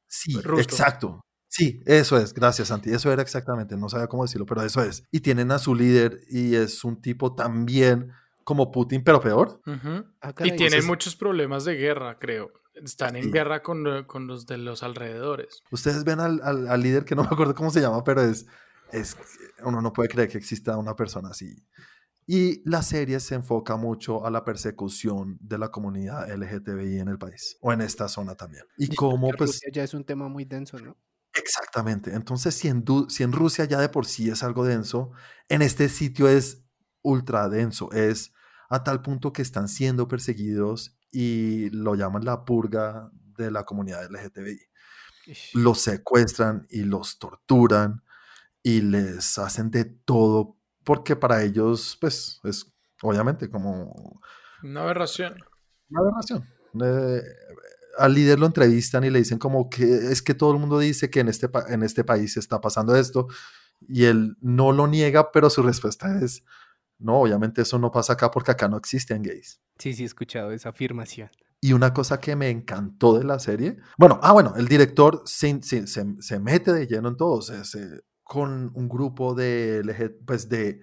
[0.08, 0.60] Sí, Rusto.
[0.62, 1.20] exacto.
[1.48, 5.04] Sí, eso es, gracias Santi, eso era exactamente, no sabía cómo decirlo, pero eso es.
[5.10, 8.10] Y tienen a su líder y es un tipo también
[8.44, 9.60] como Putin, pero peor.
[9.66, 12.50] Ah, Y tienen Entonces- muchos problemas de guerra, creo.
[12.74, 15.60] Están en guerra con, con los de los alrededores.
[15.70, 18.46] Ustedes ven al, al- al líder que no me acuerdo cómo se llama, pero es,
[18.92, 19.16] es,
[19.64, 21.54] uno no puede creer que exista una persona así.
[22.26, 27.18] Y la serie se enfoca mucho a la persecución de la comunidad LGTBI en el
[27.18, 28.64] país, o en esta zona también.
[28.78, 30.96] Y cómo, pues, ya es un tema muy denso, ¿no?
[31.34, 32.14] Exactamente.
[32.14, 35.10] Entonces, si en, si en Rusia ya de por sí es algo denso,
[35.48, 36.62] en este sitio es
[37.02, 37.90] ultra denso.
[37.92, 38.32] Es
[38.70, 44.10] a tal punto que están siendo perseguidos y lo llaman la purga de la comunidad
[44.10, 44.60] LGTBI.
[45.26, 45.54] Ish.
[45.54, 48.02] Los secuestran y los torturan
[48.62, 52.72] y les hacen de todo porque para ellos, pues, es
[53.02, 54.20] obviamente como
[54.62, 55.36] Una aberración.
[55.90, 56.48] una aberración.
[56.82, 57.22] Eh,
[57.98, 61.10] al líder lo entrevistan y le dicen como que es que todo el mundo dice
[61.10, 63.26] que en este, en este país está pasando esto
[63.80, 66.44] y él no lo niega, pero su respuesta es,
[67.02, 69.60] no, obviamente eso no pasa acá porque acá no existen gays.
[69.78, 71.30] Sí, sí, he escuchado esa afirmación.
[71.60, 75.62] Y una cosa que me encantó de la serie, bueno, ah, bueno, el director se,
[75.62, 77.40] se, se- se mete de lleno en todo,
[78.24, 79.82] con un grupo de,
[80.26, 80.80] pues de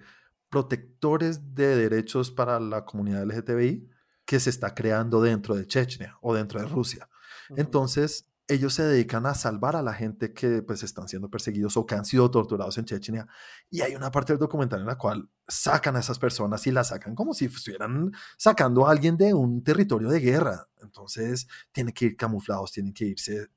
[0.48, 3.88] protectores de derechos para la comunidad LGTBI
[4.24, 7.08] que se está creando dentro de Chechnya o dentro de Rusia.
[7.56, 11.86] Entonces, ellos se dedican a salvar a la gente que pues están siendo perseguidos o
[11.86, 13.28] que han sido torturados en Chechnya.
[13.70, 16.88] Y hay una parte del documental en la cual sacan a esas personas y las
[16.88, 20.68] sacan como si estuvieran sacando a alguien de un territorio de guerra.
[20.82, 23.48] Entonces, tienen que ir camuflados, tienen que irse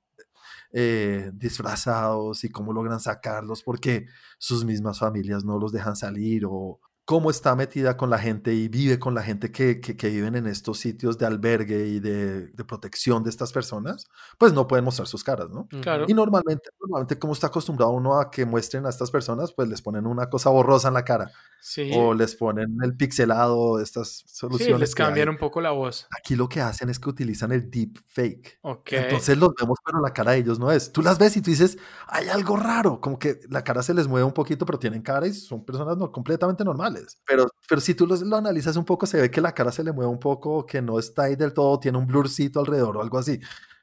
[0.72, 4.06] eh, disfrazados y cómo logran sacarlos porque
[4.38, 8.70] sus mismas familias no los dejan salir o cómo está metida con la gente y
[8.70, 12.48] vive con la gente que, que, que viven en estos sitios de albergue y de,
[12.48, 15.68] de, protección de estas personas, pues no pueden mostrar sus caras, ¿no?
[15.82, 16.06] Claro.
[16.08, 19.82] Y normalmente, normalmente como está acostumbrado uno a que muestren a estas personas, pues les
[19.82, 21.92] ponen una cosa borrosa en la cara Sí.
[21.96, 24.76] o les ponen el pixelado, estas soluciones.
[24.76, 26.08] Sí, les cambian un poco la voz.
[26.18, 28.60] Aquí lo que hacen es que utilizan el deep fake.
[28.64, 28.92] Ok.
[28.92, 30.92] Entonces los vemos, pero la cara de ellos no es.
[30.92, 34.10] Tú las ves y tú dices, hay algo raro, como que la cara se les
[34.10, 36.93] mueve un poquito, pero tienen cara y son personas no, completamente normales.
[37.26, 39.84] Pero, pero si tú los, lo analizas un poco, se ve que la cara se
[39.84, 43.02] le mueve un poco, que no está ahí del todo, tiene un blurcito alrededor o
[43.02, 43.40] algo así.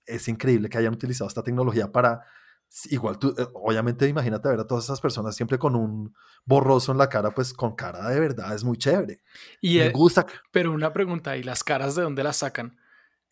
[0.07, 2.23] Es increíble que hayan utilizado esta tecnología para...
[2.90, 6.99] Igual tú, eh, obviamente imagínate ver a todas esas personas siempre con un borroso en
[6.99, 9.20] la cara, pues con cara de verdad es muy chévere.
[9.61, 10.25] Y, Me eh, gusta.
[10.53, 12.79] pero una pregunta, ¿y las caras de dónde las sacan?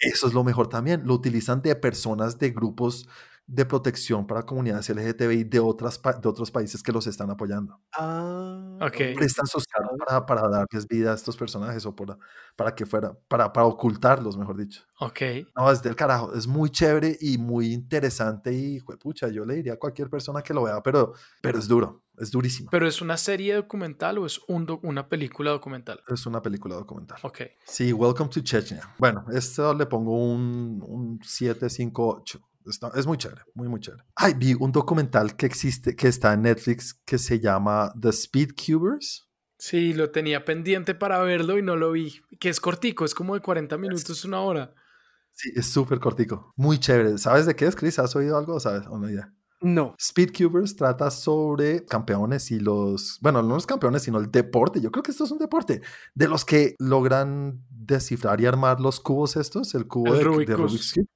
[0.01, 1.03] Eso es lo mejor también.
[1.05, 3.09] Lo utilizan de personas de grupos
[3.51, 7.81] de protección para comunidades LGTBI de, otras, pa- de otros países que los están apoyando.
[7.97, 8.97] Ah, Ok.
[9.17, 12.17] Prestan sus caras para, para darles vida a estos personajes o para,
[12.55, 14.83] para que fuera, para, para ocultarlos, mejor dicho.
[15.01, 15.21] Ok.
[15.57, 16.33] No, es del carajo.
[16.35, 20.53] Es muy chévere y muy interesante y, pucha, yo le diría a cualquier persona que
[20.55, 22.69] lo vea, pero, pero es duro, es durísimo.
[22.71, 26.01] ¿Pero es una serie documental o es un doc- una película documental?
[26.07, 27.19] Es una película documental.
[27.23, 27.39] Ok.
[27.67, 28.95] Sí, Welcome to Chechnya.
[28.99, 32.41] Bueno, esto le pongo un, un 7, 5, 8.
[32.71, 34.05] Está- es muy chévere, muy, muy chévere.
[34.17, 38.51] Ay, vi un documental que existe, que está en Netflix, que se llama The Speed
[38.55, 39.29] Cubers.
[39.59, 42.21] Sí, lo tenía pendiente para verlo y no lo vi.
[42.39, 44.73] Que es cortico, es como de 40 minutos, una hora.
[45.33, 46.53] Sí, es súper cortico.
[46.57, 47.19] Muy chévere.
[47.19, 47.99] ¿Sabes de qué es, Chris?
[47.99, 48.59] ¿Has oído algo?
[48.61, 48.87] ¿Sabes?
[48.89, 49.33] O no idea.
[49.61, 49.97] No.
[49.99, 54.81] Speed Cubers trata sobre campeones y los, bueno, no los campeones, sino el deporte.
[54.81, 55.83] Yo creo que esto es un deporte
[56.15, 60.57] de los que logran descifrar y armar los cubos estos, el cubo El de, de.
[60.57, 61.07] Rubik's Cube.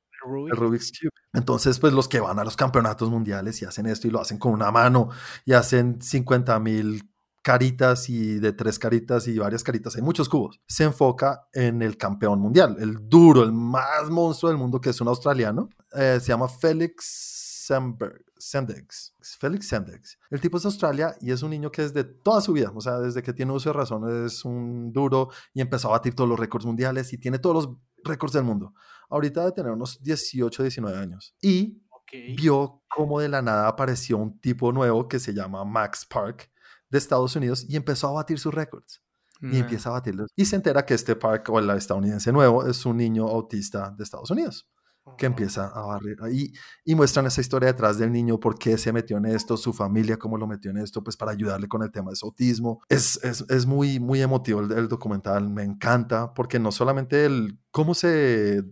[0.52, 1.11] El Rubik's Cube.
[1.32, 4.38] Entonces, pues los que van a los campeonatos mundiales y hacen esto y lo hacen
[4.38, 5.08] con una mano
[5.44, 7.02] y hacen 50 mil
[7.42, 10.61] caritas y de tres caritas y varias caritas, hay muchos cubos.
[10.68, 15.00] Se enfoca en el campeón mundial, el duro, el más monstruo del mundo, que es
[15.00, 15.68] un australiano.
[15.92, 19.14] Eh, se llama Félix Sandberg- Sendex.
[19.38, 20.18] Félix Sendex.
[20.30, 22.80] El tipo es de Australia y es un niño que desde toda su vida, o
[22.80, 26.28] sea, desde que tiene uso de razón, es un duro y empezó a batir todos
[26.28, 28.74] los récords mundiales y tiene todos los récords del mundo.
[29.12, 31.35] Ahorita debe tener unos 18, 19 años.
[31.40, 32.37] Y Ok.
[32.37, 36.51] vio cómo de la nada apareció un tipo nuevo que se llama Max Park
[36.90, 39.03] de Estados Unidos y empezó a batir sus récords.
[39.40, 40.31] Y empieza a batirlos.
[40.37, 44.05] Y se entera que este Park, o el estadounidense nuevo, es un niño autista de
[44.05, 44.68] Estados Unidos
[45.18, 46.16] que empieza a barrer.
[46.31, 46.53] Y,
[46.85, 50.16] y muestran esa historia detrás del niño, por qué se metió en esto, su familia,
[50.16, 52.83] cómo lo metió en esto, pues para ayudarle con el tema de su autismo.
[52.88, 57.59] Es, es, es muy, muy emotivo el, el documental, me encanta, porque no solamente el
[57.72, 58.62] cómo se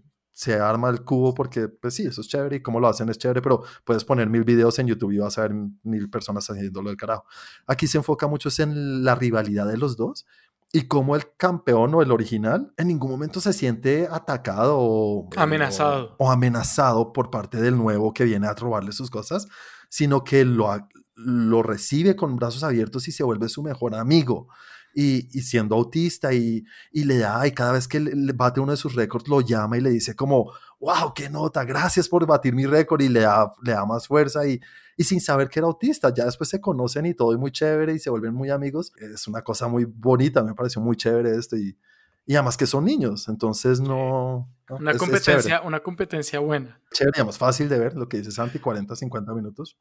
[0.40, 3.18] se arma el cubo porque, pues sí, eso es chévere y cómo lo hacen es
[3.18, 6.88] chévere, pero puedes poner mil videos en YouTube y vas a ver mil personas haciéndolo
[6.88, 7.26] del carajo.
[7.66, 10.24] Aquí se enfoca mucho en la rivalidad de los dos
[10.72, 16.16] y como el campeón o el original en ningún momento se siente atacado o amenazado
[16.18, 19.46] o, o amenazado por parte del nuevo que viene a robarle sus cosas,
[19.90, 20.74] sino que lo,
[21.16, 24.48] lo recibe con brazos abiertos y se vuelve su mejor amigo.
[24.94, 28.72] Y, y, siendo autista y, y, le da, y cada vez que le bate uno
[28.72, 32.54] de sus récords, lo llama y le dice como, wow, qué nota, gracias por batir
[32.54, 34.60] mi récord y le da, le da más fuerza y,
[34.96, 37.94] y sin saber que era autista, ya después se conocen y todo y muy chévere
[37.94, 38.92] y se vuelven muy amigos.
[38.96, 41.78] Es una cosa muy bonita, me pareció muy chévere esto y,
[42.26, 44.48] y además que son niños, entonces no...
[44.68, 46.80] no una, es, competencia, es una competencia buena.
[46.92, 49.76] Chévere, digamos, fácil de ver lo que dice Santi, 40, 50 minutos.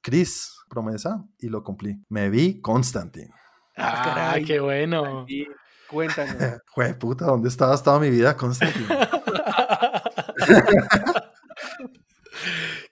[0.00, 2.04] Chris, promesa, y lo cumplí.
[2.08, 3.32] Me vi Constantine.
[3.78, 5.26] Ah, caray, qué bueno.
[5.88, 6.36] Cuéntanos.
[6.74, 8.86] Jue puta, ¿dónde estabas toda mi vida, Constantine?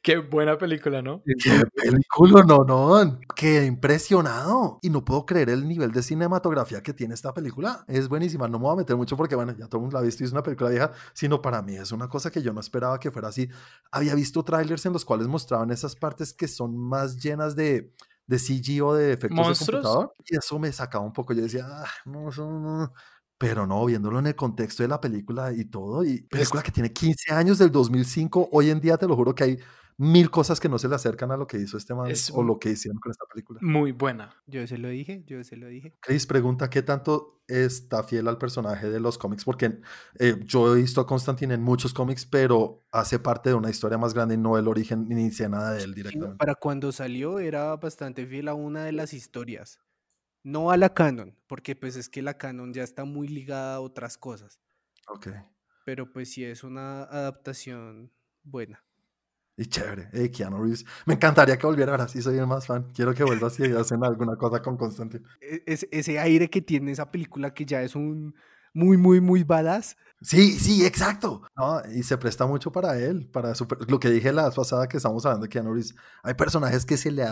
[0.03, 1.20] Qué buena película, ¿no?
[1.25, 3.18] Qué película, no, no.
[3.35, 4.79] Qué impresionado.
[4.81, 7.85] Y no puedo creer el nivel de cinematografía que tiene esta película.
[7.88, 8.46] Es buenísima.
[8.46, 10.22] No me voy a meter mucho porque, bueno, ya todo el mundo la ha visto
[10.22, 13.01] y es una película vieja, sino para mí es una cosa que yo no esperaba
[13.01, 13.49] que fuera así.
[13.90, 17.92] Había visto trailers en los cuales mostraban esas partes que son más llenas de,
[18.26, 19.82] de CG o de efectos ¿Monstruos?
[19.82, 20.14] de computador.
[20.24, 21.32] Y eso me sacaba un poco.
[21.32, 22.92] Yo decía, ah, no, eso no.
[23.38, 26.92] Pero no, viéndolo en el contexto de la película y todo, y película que tiene
[26.92, 29.58] 15 años del 2005, hoy en día te lo juro que hay
[29.98, 32.42] mil cosas que no se le acercan a lo que hizo este man Es o
[32.42, 33.61] lo que hicieron con esta película.
[33.62, 34.35] Muy buena.
[34.46, 35.96] Yo se lo dije, yo se lo dije.
[36.00, 39.80] Chris pregunta qué tanto está fiel al personaje de los cómics, porque
[40.18, 43.98] eh, yo he visto a Constantine en muchos cómics, pero hace parte de una historia
[43.98, 46.37] más grande y no el origen ni sé nada de él directamente.
[46.37, 49.80] Para cuando salió era bastante fiel a una de las historias.
[50.42, 53.80] No a la canon, porque pues es que la canon ya está muy ligada a
[53.80, 54.61] otras cosas.
[55.09, 55.28] Ok.
[55.85, 58.12] Pero pues sí es una adaptación
[58.44, 58.86] buena.
[59.57, 60.09] Y chévere.
[60.12, 60.85] Hey, Keanu Reeves.
[61.07, 62.90] Me encantaría que volviera ahora, sí soy el más fan.
[62.95, 65.25] Quiero que vuelva así y hacen alguna cosa con Constantine.
[65.40, 68.35] E, Es, ese aire que tiene esa película que ya es un
[68.75, 69.97] muy, muy, muy badass.
[70.21, 71.42] Sí, sí, exacto.
[71.57, 74.87] No, y se presta mucho para él, para su, lo que dije la vez pasada
[74.87, 75.95] que estamos hablando de Keanu Reeves.
[76.23, 77.25] Hay personajes que se le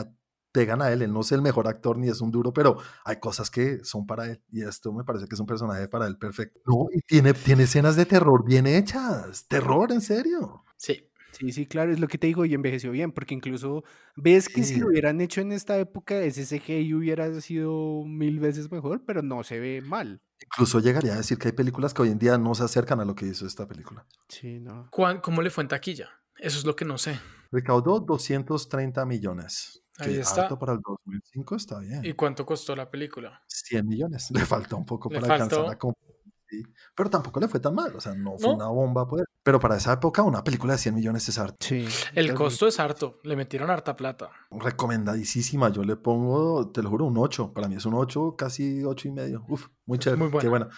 [0.52, 1.02] pegan a él.
[1.02, 4.06] Él no es el mejor actor ni es un duro, pero hay cosas que son
[4.06, 4.42] para él.
[4.50, 6.60] Y esto me parece que es un personaje para él perfecto.
[6.64, 9.46] No, y tiene, tiene escenas de terror bien hechas.
[9.46, 10.64] Terror, en serio.
[10.78, 11.10] Sí.
[11.36, 13.84] Sí, sí, claro, es lo que te digo y envejeció bien, porque incluso
[14.16, 18.70] ves que si lo hubieran hecho en esta época, ese CGI hubiera sido mil veces
[18.70, 20.20] mejor, pero no se ve mal.
[20.44, 23.04] Incluso llegaría a decir que hay películas que hoy en día no se acercan a
[23.04, 24.06] lo que hizo esta película.
[24.28, 24.88] Sí, no.
[24.90, 26.08] ¿Cuán- ¿Cómo le fue en taquilla?
[26.38, 27.18] Eso es lo que no sé.
[27.50, 29.80] Recaudó 230 millones.
[29.98, 30.42] Ahí está.
[30.42, 32.04] alto para el 2005 está bien.
[32.04, 33.42] ¿Y cuánto costó la película?
[33.46, 34.28] 100 millones.
[34.34, 35.70] Le falta un poco Le para alcanzar faltó.
[35.72, 36.13] a competir,
[36.62, 36.72] sí.
[36.94, 37.94] Pero tampoco le fue tan mal.
[37.96, 38.54] O sea, no fue ¿No?
[38.56, 39.24] una bomba, pues.
[39.42, 41.56] Pero para esa época, una película de 100 millones es harto.
[41.60, 41.86] Sí.
[42.14, 43.20] El es muy- costo es harto.
[43.24, 44.30] Le metieron harta plata.
[44.50, 45.68] Recomendadísima.
[45.70, 47.52] Yo le pongo, te lo juro, un 8.
[47.52, 49.44] Para mí es un 8, casi 8 y medio.
[49.48, 50.22] Uf, muy chévere.
[50.28, 50.68] muy Qué buena.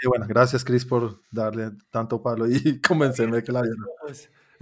[0.00, 0.26] Qué buena.
[0.26, 3.78] Gracias, Chris, por darle tanto palo y convencerme de que la vieron.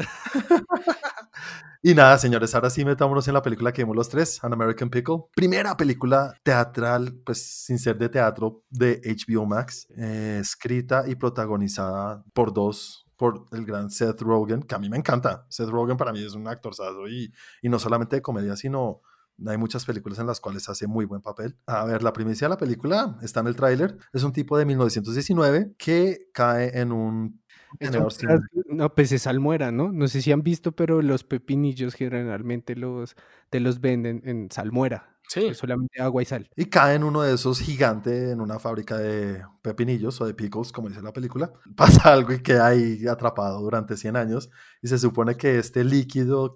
[1.84, 4.88] Y nada, señores, ahora sí metámonos en la película que vimos los tres, An American
[4.88, 5.24] Pickle.
[5.34, 12.22] Primera película teatral, pues sin ser de teatro, de HBO Max, eh, escrita y protagonizada
[12.34, 15.44] por dos, por el gran Seth Rogen, que a mí me encanta.
[15.48, 19.00] Seth Rogen para mí es un actorzazo y, y no solamente de comedia, sino
[19.46, 21.56] hay muchas películas en las cuales hace muy buen papel.
[21.66, 23.98] A ver, la primicia de la película está en el tráiler.
[24.12, 27.41] Es un tipo de 1919 que cae en un
[27.78, 29.92] Pedazo- No, pues es salmuera, ¿no?
[29.92, 33.16] No sé si han visto, pero los pepinillos generalmente los,
[33.50, 35.08] te los venden en salmuera.
[35.28, 35.46] Sí.
[35.46, 36.50] Es solamente agua y sal.
[36.56, 40.72] y cae en uno de esos gigantes en una fábrica de pepinillos o de pickles,
[40.72, 41.52] como dice la película.
[41.76, 44.50] Pasa algo y queda ahí atrapado durante 100 años.
[44.82, 46.54] Y se supone que este líquido,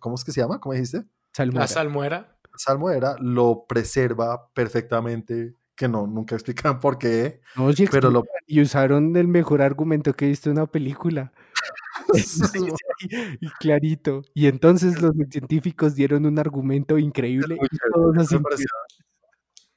[0.00, 0.58] ¿cómo es que se llama?
[0.60, 1.04] ¿Cómo dijiste?
[1.34, 1.60] Salmuera.
[1.64, 2.38] La salmuera.
[2.56, 7.40] Salmuera lo preserva perfectamente, que no, nunca explican por qué.
[7.54, 11.32] No, sí pero lo- Y usaron el mejor argumento que he visto en una película.
[13.40, 14.22] y clarito.
[14.34, 18.66] Y entonces los científicos dieron un argumento increíble y todos me pareció,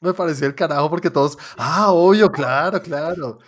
[0.01, 3.39] me pareció el carajo porque todos, ah, obvio, claro, claro.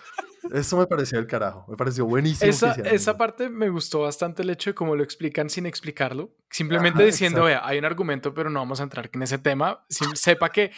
[0.51, 2.49] Eso me pareció el carajo, me pareció buenísimo.
[2.49, 6.31] Esa, esa parte me gustó bastante el hecho de cómo lo explican sin explicarlo.
[6.49, 9.85] Simplemente Ajá, diciendo, vea, hay un argumento, pero no vamos a entrar en ese tema.
[10.15, 10.71] Sepa que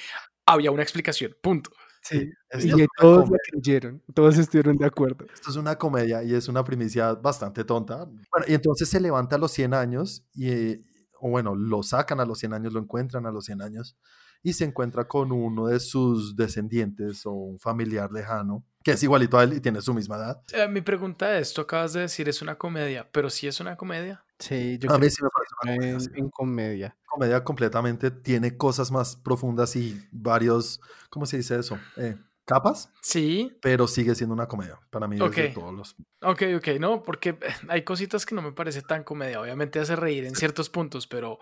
[0.46, 1.36] había una explicación.
[1.42, 1.72] Punto.
[2.02, 5.26] Sí, esto Y todos la creyeron, todos estuvieron de acuerdo.
[5.34, 8.04] Esto es una comedia y es una primicia bastante tonta.
[8.04, 10.84] Bueno, y entonces se levanta a los 100 años y, eh,
[11.22, 13.98] o bueno, lo sacan a los 100 años, lo encuentran a los 100 años
[14.42, 19.38] y se encuentra con uno de sus descendientes o un familiar lejano que es igualito
[19.38, 20.42] a él y tiene su misma edad.
[20.54, 23.76] Eh, mi pregunta es, tú acabas de decir es una comedia, pero sí es una
[23.78, 24.24] comedia.
[24.40, 26.10] Sí, yo A mí creo sí me parece una comedia, en, sí.
[26.16, 26.98] en comedia.
[27.06, 31.80] comedia completamente tiene cosas más profundas y varios, ¿cómo se dice eso?
[31.96, 34.78] Eh, capas, Sí, pero sigue siendo una comedia.
[34.90, 35.36] Para mí, Ok.
[35.36, 35.96] desde todos los.
[36.22, 37.38] ok, ok, no, porque
[37.70, 39.40] hay cositas que no me parece tan comedia.
[39.40, 41.40] Obviamente hace reír en ciertos puntos, pero,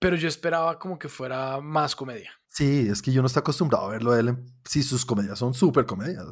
[0.00, 2.32] pero yo esperaba como que fuera más comedia.
[2.48, 4.28] Sí, es que yo no estoy acostumbrado a verlo a él.
[4.30, 6.24] en- Sí, sus comedias son súper comedias.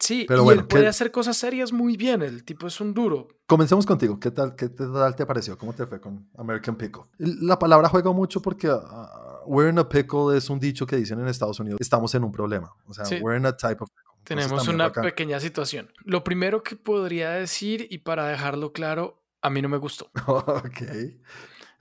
[0.00, 2.20] Sí, Pero y bueno, él puede ¿qué- hacer cosas serias muy bien.
[2.22, 3.28] El tipo es un duro.
[3.46, 4.18] Comencemos contigo.
[4.18, 5.56] ¿Qué tal, ¿Qué tal te pareció?
[5.56, 7.04] ¿Cómo te fue con American Pickle?
[7.18, 11.20] La palabra juega mucho porque ah, we're in a pickle es un dicho que dicen
[11.20, 11.78] en Estados Unidos.
[11.80, 12.72] Estamos en un problema.
[12.86, 13.18] O sea, Sí.
[13.22, 14.02] we're in a type of pickle.
[14.26, 15.92] Entonces, Tenemos una pequeña situación.
[16.04, 20.10] Lo primero que podría decir, y para dejarlo claro, a mí no me gustó.
[20.26, 20.82] ok.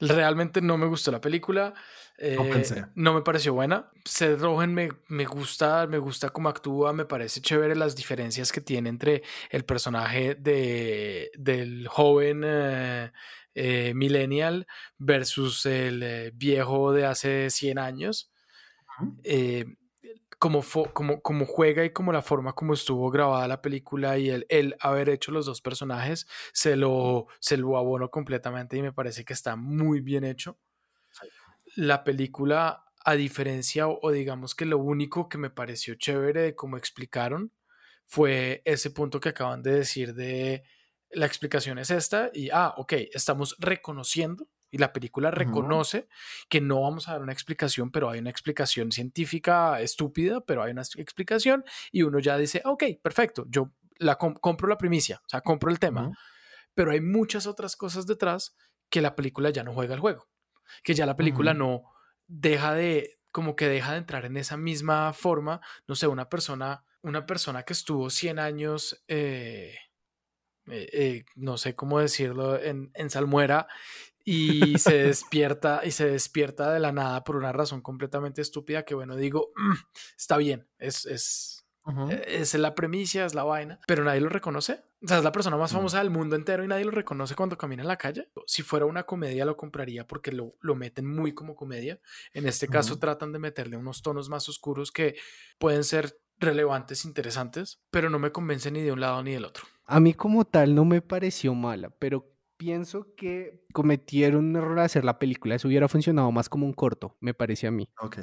[0.10, 1.74] Realmente no me gustó la película.
[2.18, 2.86] eh, pensé.
[2.96, 3.90] no me pareció buena.
[4.06, 8.62] Seth Rogen me, me gusta, me gusta cómo actúa, me parece chévere las diferencias que
[8.62, 13.12] tiene entre el personaje de, del joven eh,
[13.56, 18.32] eh, millennial versus el viejo de hace 100 años.
[20.50, 24.76] Como, como juega y como la forma como estuvo grabada la película y el, el
[24.80, 29.34] haber hecho los dos personajes, se lo, se lo abono completamente y me parece que
[29.34, 30.58] está muy bien hecho.
[31.76, 36.56] La película, a diferencia o, o digamos que lo único que me pareció chévere de
[36.56, 37.52] cómo explicaron
[38.06, 40.64] fue ese punto que acaban de decir de
[41.12, 46.08] la explicación es esta y, ah, ok, estamos reconociendo y la película reconoce
[46.50, 50.72] que no vamos a dar una explicación, pero hay una explicación científica estúpida, pero hay
[50.72, 55.30] una explicación y uno ya dice, ok, perfecto, yo la com- compro la primicia, o
[55.30, 56.16] sea, compro el tema, Ujú.
[56.74, 58.58] pero hay muchas otras cosas detrás
[58.90, 60.28] que la película ya no juega el juego,
[60.84, 61.60] que ya la película Ujú.
[61.60, 61.84] no
[62.26, 66.84] deja de, como que deja de entrar en esa misma forma, no sé, una persona,
[67.04, 69.76] una persona que estuvo 100 años, eh,
[70.68, 73.68] eh, eh, no sé cómo decirlo, en, en salmuera
[74.24, 78.96] y se despierta y se despierta de la nada por una razón completamente estúpida que
[78.96, 79.74] bueno, digo, "Mm,
[80.18, 81.66] está bien, es, es,
[82.10, 84.82] eh, es la premisa, es la vaina, pero nadie lo reconoce.
[85.04, 85.80] O sea, es la persona más No.
[85.80, 88.30] famosa del mundo entero y nadie lo reconoce cuando camina en la calle.
[88.48, 92.00] Si fuera una comedia lo compraría porque lo, lo meten muy como comedia.
[92.32, 95.16] En este caso tratan de meterle unos tonos más oscuros que
[95.58, 99.66] pueden ser relevantes, interesantes, pero no me convence ni de un lado ni del otro.
[99.86, 102.33] A mí como tal no me pareció mala, pero
[102.64, 105.56] pienso que cometieron un error al hacer la película.
[105.56, 107.90] Eso hubiera funcionado más como un corto, me parece a mí.
[108.00, 108.20] Ok.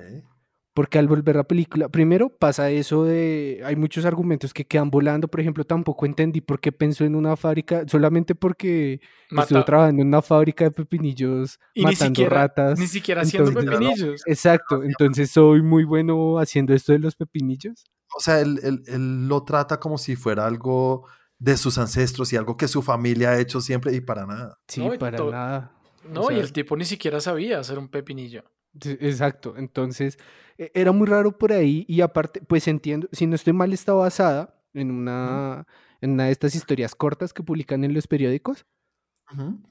[0.72, 5.28] Porque al volver la película, primero pasa eso de, hay muchos argumentos que quedan volando,
[5.28, 9.00] por ejemplo, tampoco entendí por qué pensó en una fábrica, solamente porque
[9.30, 12.78] estuvo Mata- trabajando en una fábrica de pepinillos y ni matando siquiera, ratas.
[12.78, 14.22] ni siquiera haciendo entonces- pepinillos.
[14.26, 17.84] Exacto, entonces soy muy bueno haciendo esto de los pepinillos.
[18.16, 21.04] O sea, él, él- él lo trata como si fuera algo
[21.40, 24.58] de sus ancestros y algo que su familia ha hecho siempre y para nada.
[24.68, 25.72] Sí, No, para nada.
[26.08, 28.44] No, O y el tipo ni siquiera sabía hacer un pepinillo.
[28.84, 30.18] Exacto, entonces
[30.56, 33.92] e- era muy raro por ahí y aparte, pues entiendo, si no estoy mal, está
[33.94, 35.66] basada en una,
[36.00, 38.64] en una de estas historias cortas que publican en los periódicos.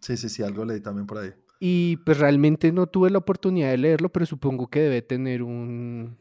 [0.01, 1.31] Sí, sí, sí, algo leí también por ahí.
[1.59, 6.17] y pues realmente no tuve la oportunidad de leerlo, pero supongo que debe tener un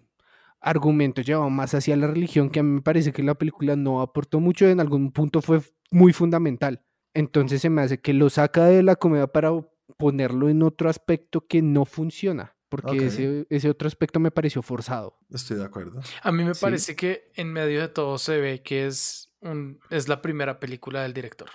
[0.61, 4.01] argumento llevado más hacia la religión que a mí me parece que la película no
[4.01, 6.85] aportó mucho, en algún punto fue muy fundamental.
[7.14, 9.51] Entonces se me hace que lo saca de la comedia para
[9.97, 15.18] ponerlo en otro aspecto que no funciona, porque ese, ese otro aspecto me pareció forzado.
[15.31, 16.01] Estoy de acuerdo.
[16.23, 16.61] A mí me Sí.
[16.61, 21.03] parece que en medio de todo se ve que es, un, es la primera película
[21.03, 21.49] del director.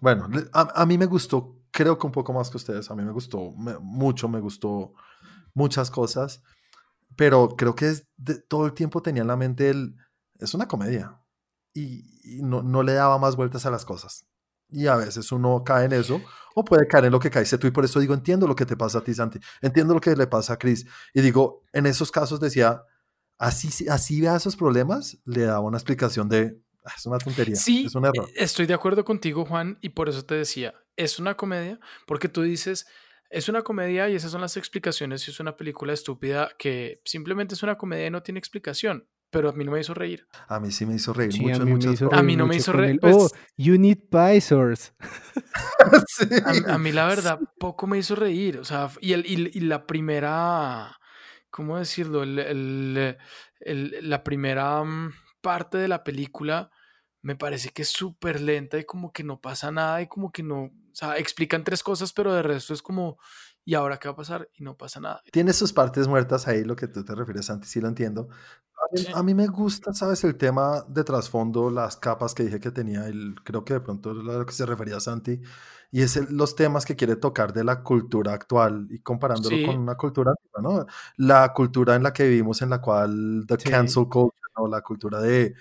[0.00, 3.02] Bueno, a, a mí me gustó, creo que un poco más que ustedes, a mí
[3.04, 4.94] me gustó me- mucho, me gustó
[5.52, 6.42] muchas cosas,
[7.16, 9.96] pero creo que es de- todo el tiempo tenía en la mente el,
[10.38, 11.20] es una comedia
[11.72, 12.04] y,
[12.38, 14.26] y no, no le daba más vueltas a las cosas.
[14.70, 16.20] Y a veces uno cae en eso
[16.54, 18.66] o puede caer en lo que caíste tú y por eso digo, entiendo lo que
[18.66, 20.86] te pasa a ti, Santi, entiendo lo que le pasa a Chris.
[21.12, 22.82] Y digo, en esos casos decía,
[23.38, 27.84] así, así vea esos problemas, le daba una explicación de, "Ah, es una tontería, Sí,
[27.86, 28.28] es un error.
[28.36, 32.42] estoy de acuerdo contigo, Juan, y por eso te decía, es una comedia, porque tú
[32.42, 32.86] dices,
[33.34, 37.54] es una comedia y esas son las explicaciones y es una película estúpida que simplemente
[37.54, 40.26] es una comedia y no tiene explicación, pero a mí no me hizo reír.
[40.48, 42.24] A mí sí me hizo reír Sí, mucho a mí me muchas hizo A reír
[42.24, 44.92] mí no me hizo con re- el, pues- oh, you need pie source.
[46.08, 46.26] Sí.
[46.68, 49.60] A, a mí la verdad poco me hizo reír, o sea, y, el, y, y
[49.60, 50.96] la primera,
[51.50, 52.22] ¿cómo decirlo?
[52.22, 53.16] El- el-
[53.60, 55.12] el- la primera mm,
[55.42, 56.70] parte de la película
[57.24, 60.42] me parece que es súper lenta y como que no pasa nada y como que
[60.42, 63.18] no, o sea, explican tres cosas, pero de resto es como,
[63.64, 64.50] ¿y ahora qué va a pasar?
[64.58, 65.22] Y no pasa nada.
[65.32, 68.28] Tiene sus partes muertas ahí, lo que tú te refieres, Santi, sí lo entiendo.
[68.76, 69.08] A mí, Sí.
[69.14, 70.22] a mí me gusta, ¿sabes?
[70.24, 74.12] El tema de trasfondo, las capas que dije que tenía, el, creo que de pronto
[74.12, 75.40] es a lo que se refería Santi,
[75.90, 79.64] y es el- los temas que quiere tocar de la cultura actual y comparándolo Sí.
[79.64, 80.86] con una cultura antigua, ¿no?
[81.16, 83.70] La cultura en la que vivimos, en la cual the Sí.
[83.70, 85.54] cancel culture o la cultura de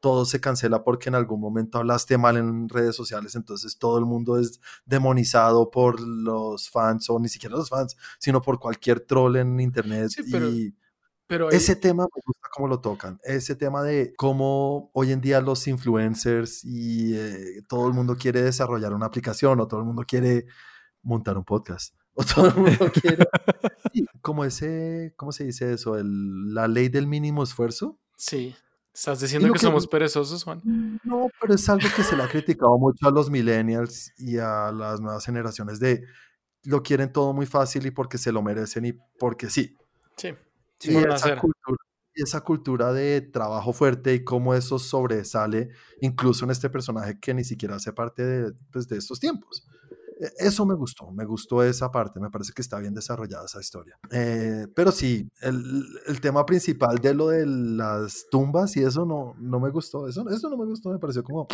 [0.00, 4.04] todo se cancela porque en algún momento hablaste mal en redes sociales, entonces todo el
[4.04, 9.36] mundo es demonizado por los fans, o ni siquiera los fans, sino por cualquier troll
[9.36, 10.12] en internet.
[10.26, 10.74] y
[11.28, 15.42] pero ese tema me gusta cómo lo tocan, ese tema de cómo hoy en día
[15.42, 20.04] los influencers y eh, todo el mundo quiere desarrollar una aplicación o todo el mundo
[20.08, 20.46] quiere
[21.02, 23.26] montar un podcast o todo el mundo quiere...
[24.22, 25.98] como ese, ¿cómo se dice eso?
[25.98, 27.98] El, la ley del mínimo esfuerzo.
[28.16, 28.56] Sí.
[28.98, 30.60] ¿Estás diciendo que, somos perezosos, Juan?
[31.04, 34.72] No, pero es algo que se le ha criticado mucho a los millennials y a
[34.72, 36.02] las nuevas generaciones de
[36.64, 39.76] lo quieren todo muy fácil y porque se lo merecen y porque sí.
[40.16, 40.34] Sí.
[40.82, 41.76] y, esa cultura,
[42.12, 45.68] y esa cultura de trabajo fuerte y cómo eso sobresale
[46.00, 49.64] incluso en este personaje que ni siquiera hace parte de, pues, de estos tiempos.
[50.20, 53.60] E, eso me gustó, me gustó esa parte, me parece que está bien desarrollada esa
[53.60, 53.98] historia.
[54.10, 59.34] Eh, pero sí, el, el, tema principal de lo de las tumbas y eso no,
[59.38, 61.46] no me gustó, eso, eso no me gustó, me pareció como...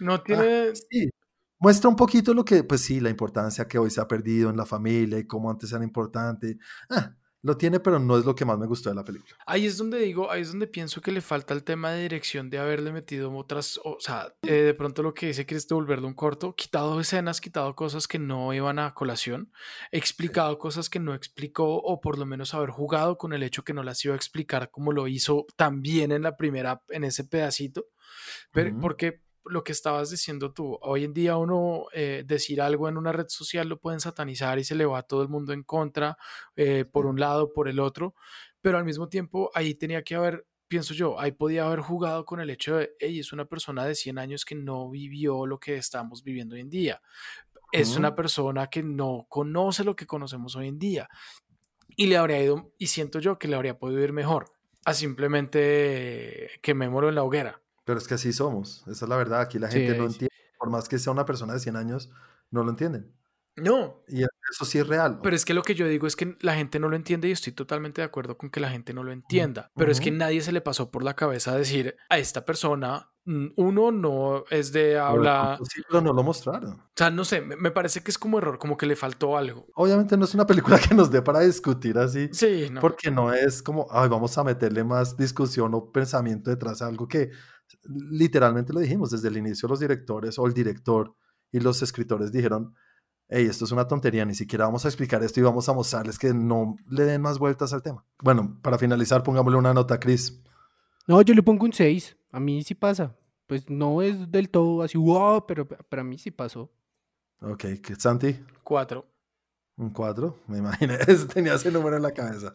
[0.00, 0.70] No tiene...
[0.70, 1.10] Ah, sí,
[1.58, 4.56] muestra un poquito lo que, pues sí, la importancia que hoy se ha perdido en
[4.56, 6.58] la familia y cómo antes era importante.
[6.90, 9.36] Ah, lo tiene, pero no es lo que más me gustó de la película.
[9.46, 12.48] Ahí es donde digo, ahí es donde pienso que le falta el tema de dirección
[12.48, 16.06] de haberle metido otras, o sea, eh, de pronto lo que dice que es devolverle
[16.06, 19.52] un corto, quitado escenas, quitado cosas que no iban a colación,
[19.92, 23.74] explicado cosas que no explicó, o por lo menos haber jugado con el hecho que
[23.74, 27.84] no las iba a explicar como lo hizo también en la primera, en ese pedacito.
[28.52, 32.96] Pero, Porque lo que estabas diciendo tú, hoy en día uno eh, decir algo en
[32.96, 35.62] una red social lo pueden satanizar y se le va a todo el mundo en
[35.62, 36.16] contra,
[36.56, 38.14] eh, por un lado, por el otro,
[38.60, 42.40] pero al mismo tiempo ahí tenía que haber, pienso yo, ahí podía haber jugado con
[42.40, 45.76] el hecho de, hey, es una persona de 100 años que no vivió lo que
[45.76, 47.02] estamos viviendo hoy en día.
[47.72, 51.08] Es una persona que no conoce lo que conocemos hoy en día.
[51.96, 54.52] Y le habría ido, y siento yo que le habría podido ir mejor
[54.84, 57.63] a simplemente quemémoslo en la hoguera.
[57.84, 59.40] Pero es que así somos, esa es la verdad.
[59.40, 62.10] Aquí la gente no entiende, por más que sea una persona de 100 años,
[62.50, 63.14] no lo entienden.
[63.56, 64.02] No.
[64.08, 65.20] Y eso sí es real.
[65.22, 67.32] Pero es que lo que yo digo es que la gente no lo entiende y
[67.32, 69.70] estoy totalmente de acuerdo con que la gente no lo entienda.
[69.76, 73.92] Pero es que nadie se le pasó por la cabeza decir a esta persona, uno
[73.92, 75.58] no es de habla.
[75.72, 76.72] Sí, pero no lo mostraron.
[76.72, 79.66] O sea, no sé, me parece que es como error, como que le faltó algo.
[79.74, 82.28] Obviamente no es una película que nos dé para discutir así.
[82.32, 82.80] Sí, no.
[82.80, 87.06] Porque no es como, ay, vamos a meterle más discusión o pensamiento detrás de algo
[87.06, 87.30] que
[87.84, 91.14] literalmente lo dijimos desde el inicio, los directores o el director
[91.52, 92.74] y los escritores dijeron,
[93.28, 96.18] hey, esto es una tontería, ni siquiera vamos a explicar esto y vamos a mostrarles
[96.18, 98.04] que no le den más vueltas al tema.
[98.22, 100.42] Bueno, para finalizar, pongámosle una nota, Chris.
[101.06, 103.16] No, yo le pongo un 6, a mí sí pasa.
[103.46, 106.72] Pues no es del todo así, wow, pero para mí sí pasó.
[107.40, 107.64] Ok,
[107.98, 108.38] Santi?
[108.62, 109.06] 4.
[109.76, 110.98] Un 4, me imaginé,
[111.34, 112.54] tenía ese número en la cabeza.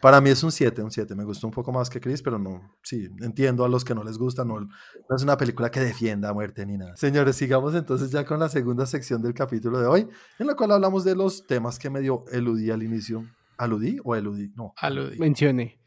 [0.00, 1.14] Para mí es un 7, un 7.
[1.14, 4.02] Me gustó un poco más que Chris, pero no, sí, entiendo a los que no
[4.02, 4.44] les gusta.
[4.44, 6.96] No, no es una película que defienda a muerte ni nada.
[6.96, 10.08] Señores, sigamos entonces ya con la segunda sección del capítulo de hoy,
[10.38, 13.26] en la cual hablamos de los temas que medio eludí al inicio.
[13.58, 14.50] ¿Aludí o eludí?
[14.56, 14.72] No.
[14.78, 15.18] Aludí.
[15.18, 15.79] Mencioné.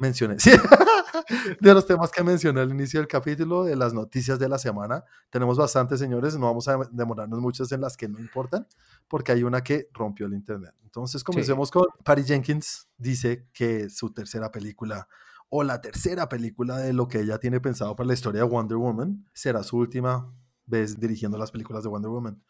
[0.00, 0.40] Mencioné.
[0.40, 0.50] Sí.
[1.60, 5.04] de los temas que mencioné al inicio del capítulo, de las noticias de la semana.
[5.28, 6.36] Tenemos bastantes, señores.
[6.36, 8.66] No vamos a demorarnos muchas en las que no importan,
[9.08, 10.74] porque hay una que rompió el Internet.
[10.82, 12.88] Entonces, comencemos con Patty Jenkins.
[12.96, 15.06] Dice que su tercera película
[15.50, 18.78] o la tercera película de lo que ella tiene pensado para la historia de Wonder
[18.78, 20.32] Woman será su última
[20.64, 22.42] vez dirigiendo las películas de Wonder Woman.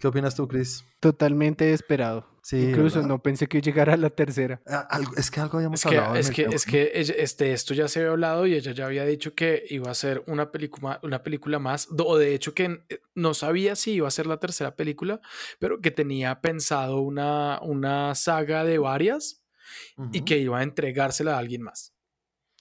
[0.00, 0.84] ¿Qué opinas tú, Chris?
[1.00, 2.26] Totalmente esperado.
[2.42, 4.60] Sí, Incluso no pensé que llegara a la tercera.
[4.66, 6.14] Ah, es que algo habíamos es hablado.
[6.14, 9.34] es, que, es que este, esto ya se había hablado y ella ya había dicho
[9.34, 13.34] que iba a ser una película, una película más, o de hecho que eh, no
[13.34, 15.20] sabía si iba a ser la tercera película,
[15.58, 19.42] pero que tenía pensado una, una saga de varias
[20.12, 21.94] y que iba a entregársela a alguien más.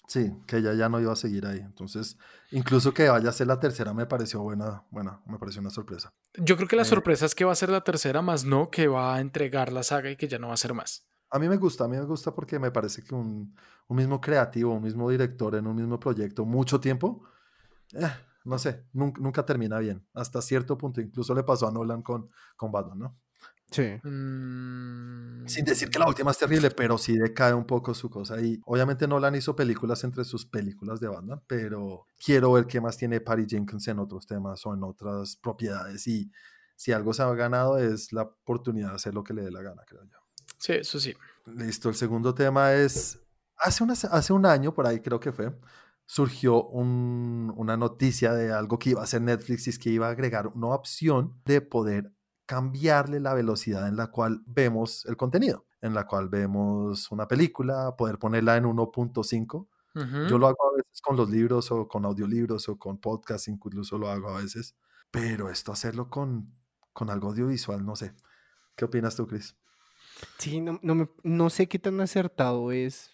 [0.07, 1.59] Sí, que ella ya no iba a seguir ahí.
[1.59, 2.17] Entonces,
[2.52, 6.14] incluso que vaya a ser la tercera me pareció buena, bueno, me pareció una sorpresa.
[6.36, 8.70] Yo creo que la eh, sorpresa es que va a ser la tercera, más no
[8.70, 11.08] que va a entregar la saga y que ya no va a ser más.
[11.30, 13.56] A mí me gusta, a mí me gusta porque me parece que un,
[13.88, 17.24] un mismo creativo, un mismo director en un mismo proyecto, mucho tiempo,
[17.93, 18.12] eh,
[18.46, 20.08] no sé, nunca, nunca, termina bien.
[20.14, 23.18] Hasta cierto punto, incluso le pasó a Nolan con, con Batman, ¿no?
[23.72, 23.99] Sí.
[24.03, 25.47] Mm.
[25.47, 28.39] Sin decir que la última es terrible, pero sí decae un poco su cosa.
[28.41, 32.97] Y obviamente Nolan hizo películas entre sus películas de banda, pero quiero ver qué más
[32.97, 36.07] tiene Patty Jenkins en otros temas o en otras propiedades.
[36.07, 36.32] Y
[36.76, 39.61] si algo se ha ganado es la oportunidad de hacer lo que le dé la
[39.61, 40.18] gana, creo yo.
[40.57, 41.13] Sí, eso sí.
[41.45, 43.20] Listo, el segundo tema es,
[43.57, 45.53] hace, una, hace un año, por ahí creo que fue,
[46.05, 50.11] surgió una noticia de algo que iba a hacer Netflix y es que iba a
[50.11, 52.14] agregar una opción de poder
[52.46, 57.96] cambiarle la velocidad en la cual vemos el contenido, en la cual vemos una película,
[57.98, 59.70] poder ponerla en 1.5
[60.22, 63.98] Yo lo hago a veces con los libros o con audiolibros o con podcasts, incluso
[63.98, 64.76] lo hago a veces.
[65.12, 66.56] Pero esto hacerlo con,
[66.93, 68.16] con algo audiovisual, no sé.
[68.76, 69.58] ¿Qué opinas tú, Chris?
[70.38, 73.12] Sí, no, no, me- no sé qué tan acertado es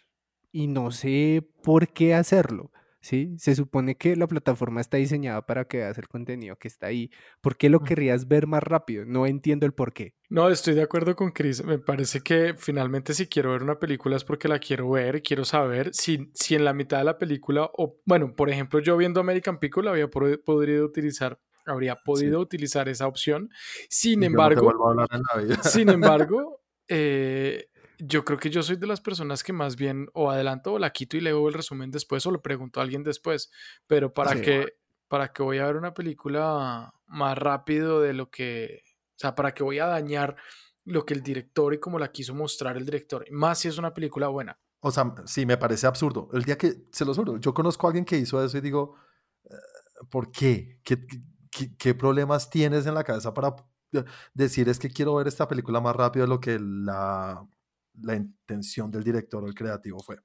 [0.51, 2.71] y no sé por qué hacerlo.
[3.01, 3.35] ¿Sí?
[3.37, 7.11] Se supone que la plataforma está diseñada para que veas el contenido que está ahí.
[7.41, 9.05] ¿Por qué lo querrías ver más rápido?
[9.05, 10.13] No entiendo el por qué.
[10.29, 11.63] No, estoy de acuerdo con Chris.
[11.63, 15.43] Me parece que finalmente si quiero ver una película es porque la quiero ver, quiero
[15.43, 19.19] saber si, si en la mitad de la película, o bueno, por ejemplo, yo viendo
[19.19, 23.49] American Pickle había podido utilizar, habría podido utilizar esa opción.
[23.89, 24.71] Sin no embargo,
[25.63, 27.67] sin embargo, eh,
[28.03, 30.91] yo creo que yo soy de las personas que más bien o adelanto o la
[30.91, 33.51] quito y leo el resumen después o le pregunto a alguien después.
[33.87, 34.41] Pero para Sí.
[34.41, 34.73] que
[35.07, 39.53] para que voy a ver una película más rápido de lo que, o sea, para
[39.53, 40.37] que voy a dañar
[40.85, 43.93] lo que el director y como la quiso mostrar el director, más si es una
[43.93, 44.57] película buena.
[44.79, 46.29] O sea, sí, me parece absurdo.
[46.31, 48.95] El día que, se lo juro, yo conozco a alguien que hizo eso y digo,
[49.43, 49.53] eh,
[50.09, 50.79] ¿por qué?
[50.81, 51.05] ¿Qué,
[51.51, 53.53] qué, qué problemas tienes en la cabeza para
[53.91, 57.45] eh, decir es que quiero ver esta película más rápido de lo que la,
[58.03, 60.19] la intención del director o el creativo fue?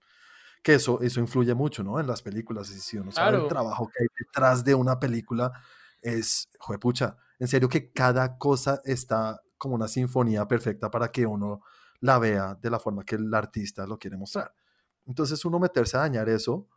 [0.63, 2.01] Que eso, eso influye mucho, ¿no?
[2.01, 2.71] En las películas.
[2.71, 3.43] Y si uno sabe Claro.
[3.45, 5.53] el trabajo que hay detrás de una película,
[6.03, 11.63] es, juepucha, en serio que cada cosa está como una sinfonía perfecta para que uno
[12.01, 14.53] la vea de la forma que el artista lo quiere mostrar.
[15.07, 16.69] Entonces uno meterse a dañar eso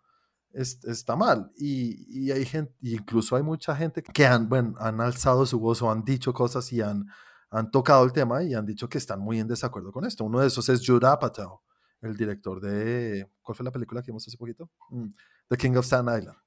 [0.52, 1.52] es- está mal.
[1.58, 5.82] Y, y hay gente, incluso hay mucha gente que han, bueno, han alzado su voz
[5.82, 7.08] o han dicho cosas y han,
[7.52, 10.24] han tocado el tema y han dicho que están muy en desacuerdo con esto.
[10.24, 11.62] Uno de esos es Judd Apatow,
[12.02, 14.70] el director de, ¿cuál fue la película que vimos hace poquito?
[14.90, 15.10] Mm,
[15.50, 16.38] The King of Staten Island.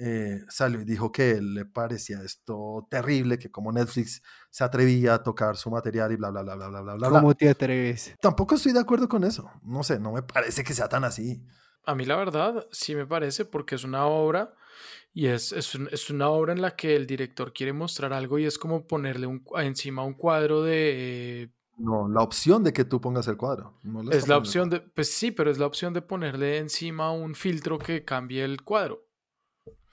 [0.00, 5.14] Eh, salió y dijo que él le parecía esto terrible, que como Netflix se atrevía
[5.14, 7.08] a tocar su material y bla, bla, bla, bla, bla, bla, bla.
[7.08, 7.20] bla.
[7.20, 8.14] ¿Cómo te atreves?
[8.20, 9.50] Tampoco estoy de acuerdo con eso.
[9.62, 11.44] No sé, no me parece que sea tan así.
[11.84, 14.54] A mí la verdad sí me parece porque es una obra
[15.14, 18.38] y es, es, un- es una obra en la que el director quiere mostrar algo
[18.38, 21.42] y es como ponerle un, encima un cuadro de...
[21.44, 21.48] eh,
[21.78, 23.74] No, la opción de que tú pongas el cuadro.
[23.84, 24.80] no Es la opción de...
[24.80, 29.06] Pues sí, pero es la opción de ponerle encima un filtro que cambie el cuadro.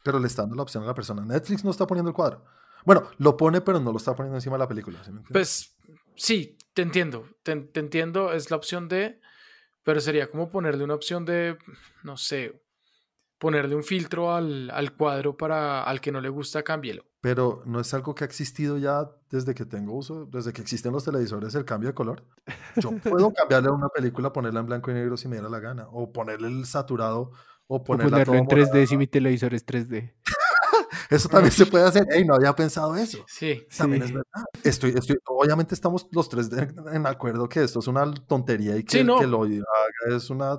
[0.04, 1.26] Pero le está dando la opción a la persona.
[1.26, 2.44] Netflix no está poniendo el cuadro.
[2.86, 5.04] Bueno, lo pone, pero no lo está poniendo encima de la película.
[5.04, 5.34] ¿sí me entiendes?
[5.34, 5.76] Pues
[6.16, 9.20] sí, te entiendo, te, te entiendo, es la opción de,
[9.84, 11.58] pero sería como ponerle una opción de,
[12.04, 12.62] no sé,
[13.38, 17.04] ponerle un filtro al, al cuadro para al que no le gusta, cámbielo.
[17.22, 20.92] Pero no es algo que ha existido ya desde que tengo uso, desde que existen
[20.92, 22.24] los televisores, el cambio de color.
[22.78, 25.60] Yo puedo cambiarle a una película, ponerla en blanco y negro si me diera la
[25.60, 27.32] gana, o ponerle el saturado,
[27.68, 28.86] o O ponerla ponerlo todo en 3D morada.
[28.88, 30.14] si mi televisor es 3D.
[31.10, 32.06] Eso también se puede hacer.
[32.12, 33.20] Ey, no había pensado eso.
[33.28, 34.08] Sí, También Sí.
[34.10, 34.46] es verdad.
[34.64, 38.84] Estoy, estoy, obviamente estamos los tres de- en acuerdo que esto es una tontería y
[38.84, 39.20] que Sí, no.
[39.20, 40.54] que lo haga es una,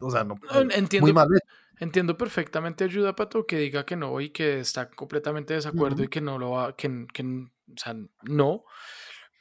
[0.00, 1.44] o sea, no, No, entiendo, muy mal hecho.
[1.80, 6.08] Entiendo perfectamente ayuda Pato que diga que no y que está completamente de desacuerdo y
[6.08, 8.64] que no lo va, que, que, o sea, no,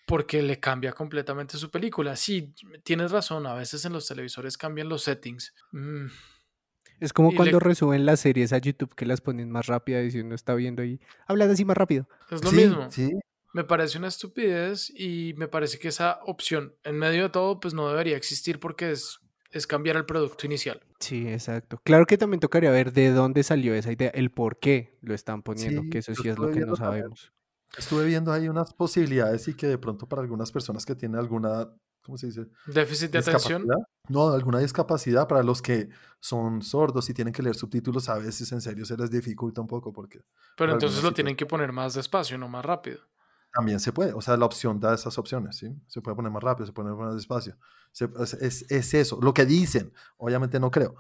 [0.08, 2.16] porque le cambia completamente su película.
[2.16, 5.54] Sí, tienes razón, a veces en los televisores cambian los settings.
[5.72, 6.08] Mm,
[7.00, 10.06] Es como Y le- cuando resuben las series a YouTube que las ponen más rápidas
[10.06, 12.08] y si uno está viendo ahí, hablas así más rápido.
[12.32, 12.92] es lo sí, mismo.
[12.92, 13.12] sí,
[13.54, 17.74] Me parece una estupidez y me parece que esa opción, en medio de todo, pues
[17.74, 19.20] no debería existir porque es,
[19.52, 20.82] es cambiar el producto inicial.
[21.00, 21.82] Sí, exacto.
[21.84, 25.42] Claro que también tocaría ver de dónde salió esa idea, el por qué lo están
[25.42, 27.32] poniendo, Sí, que eso sí es lo que no sabemos.
[27.78, 31.70] Estuve viendo ahí unas posibilidades y que de pronto para algunas personas que tienen alguna,
[32.02, 32.48] ¿cómo se dice?
[32.66, 33.68] Déficit de atención.
[34.08, 35.90] No, alguna discapacidad para los que
[36.20, 39.68] son sordos y tienen que leer subtítulos, a veces en serio se les dificulta un
[39.68, 40.22] poco porque
[40.58, 43.02] Pero entonces lo tienen que poner más despacio, no más rápido.
[43.54, 45.74] También se puede, o sea, la opción da esas opciones, ¿sí?
[45.88, 47.58] Se puede poner más rápido, se puede poner más despacio.
[47.92, 50.96] Se- es, es- es eso, lo que dicen, obviamente no creo,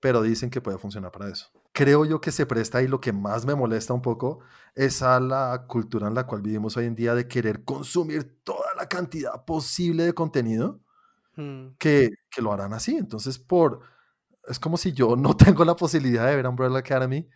[0.00, 1.50] pero dicen que puede funcionar para eso.
[1.72, 4.40] Creo yo que se presta y lo que más me molesta un poco
[4.74, 8.74] es a la cultura en la cual vivimos hoy en día de querer consumir toda
[8.76, 10.80] la cantidad posible de contenido
[11.36, 12.96] Mm, que, que lo harán así.
[12.96, 13.80] Entonces, por
[14.48, 17.28] es como si yo no tengo la posibilidad de ver Umbrella Academy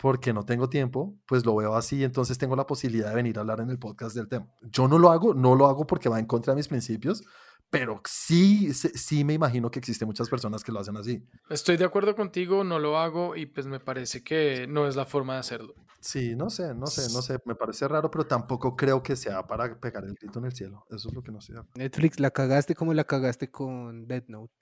[0.00, 3.40] porque no tengo tiempo, pues lo veo así, entonces tengo la posibilidad de venir a
[3.40, 4.46] hablar en el podcast del tema.
[4.62, 7.22] Yo no lo hago, no lo hago porque va en contra de mis principios,
[7.70, 11.26] pero sí, sí, me imagino que existen muchas personas que lo hacen así.
[11.48, 15.06] Estoy de acuerdo contigo, no lo hago y pues me parece que no es la
[15.06, 15.74] forma de hacerlo.
[16.00, 19.46] Sí, no sé, no sé, no sé, me parece raro, pero tampoco creo que sea
[19.46, 20.84] para pegar el grito en el cielo.
[20.90, 21.66] Eso es lo que no acuerdo.
[21.76, 24.54] Netflix, la cagaste como la cagaste con Dead Note.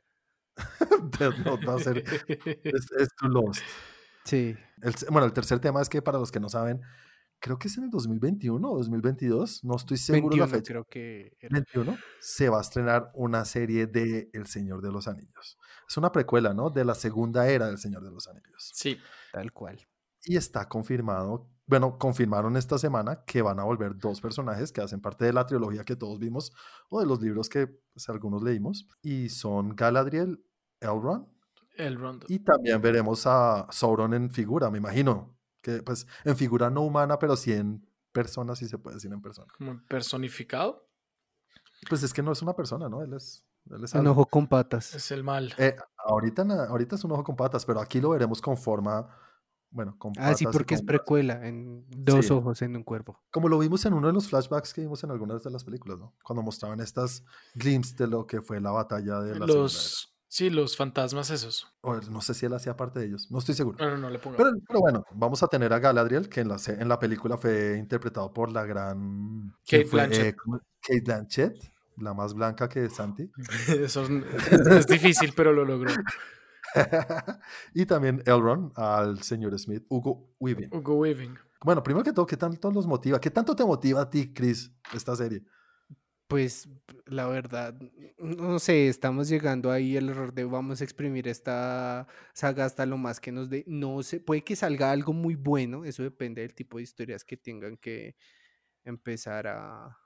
[1.18, 3.62] Death Note va a ser, es, es too lost.
[4.24, 4.56] Sí.
[4.82, 6.80] El- bueno, el tercer tema es que para los que no saben,
[7.40, 10.72] creo que es en el 2021 o 2022, no estoy seguro de la 21 fecha.
[10.72, 11.54] creo que era.
[11.54, 15.58] 21 se va a estrenar una serie de El Señor de los Anillos.
[15.88, 16.70] Es una precuela, ¿no?
[16.70, 18.70] De la segunda era del Señor de los Anillos.
[18.74, 18.96] Sí.
[19.32, 19.80] Tal cual.
[20.24, 25.00] Y está confirmado, bueno, confirmaron esta semana que van a volver dos personajes que hacen
[25.00, 26.52] parte de la trilogía que todos vimos
[26.90, 28.86] o de los libros que pues, algunos leímos.
[29.02, 30.44] Y son Galadriel,
[30.78, 31.26] Elrond
[31.76, 32.26] El rondo.
[32.28, 35.36] y también veremos a Sauron en figura, me imagino.
[35.62, 39.22] Que pues en figura no humana, pero sí en persona, si se puede decir en
[39.22, 39.52] persona.
[39.56, 40.88] Como personificado.
[41.88, 43.02] Pues es que no es una persona, ¿no?
[43.02, 44.12] Él es, él es Un algo.
[44.12, 44.94] ojo con patas.
[44.94, 45.54] Es el mal.
[45.58, 49.08] Eh, ahorita, ahorita es un ojo con patas, pero aquí lo veremos con forma,
[49.70, 52.32] bueno, con Ah, sí, patas porque es precuela, en dos Sí.
[52.32, 53.20] ojos en un cuerpo.
[53.30, 55.98] Como lo vimos en uno de los flashbacks que vimos en algunas de las películas,
[55.98, 56.14] ¿no?
[56.24, 60.11] Cuando mostraban estas glimpses de lo que fue la batalla de la Segunda Los.
[60.32, 61.66] Sí, los fantasmas esos.
[61.82, 63.76] O no sé si él hacía parte de ellos, no estoy seguro.
[63.78, 64.38] No, no, no le pongo.
[64.38, 67.76] Pero, pero bueno, vamos a tener a Galadriel, que en la, en la película fue
[67.78, 69.52] interpretado por la gran...
[69.66, 70.00] ¿quién Kate fue?
[70.00, 70.24] Blanchett.
[70.28, 70.58] Eh, ¿cómo?
[70.80, 71.62] Kate Blanchett,
[71.98, 73.30] la más blanca que Santi.
[73.68, 74.10] Eso es,
[74.52, 75.92] es- es difícil, pero lo logró.
[77.74, 80.70] y también Elrond al señor Smith, Hugo Weaving.
[80.74, 81.36] Hugo Weaving.
[81.62, 83.20] Bueno, primero que todo, ¿qué tanto los motiva?
[83.20, 85.42] ¿Qué tanto te motiva a ti, Chris, esta serie?
[86.32, 86.66] Pues
[87.04, 87.78] la verdad,
[88.16, 92.96] no sé, estamos llegando ahí al error de vamos a exprimir esta saga hasta lo
[92.96, 93.64] más que nos dé.
[93.66, 97.36] No sé, puede que salga algo muy bueno, eso depende del tipo de historias que
[97.36, 98.16] tengan que
[98.82, 99.98] empezar a,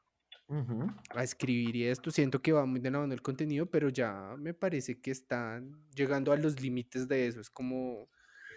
[1.10, 2.10] a escribir y esto.
[2.10, 5.80] Siento que va muy de la mano el contenido, pero ya me parece que están
[5.94, 7.40] llegando a los límites de eso.
[7.40, 8.08] Es como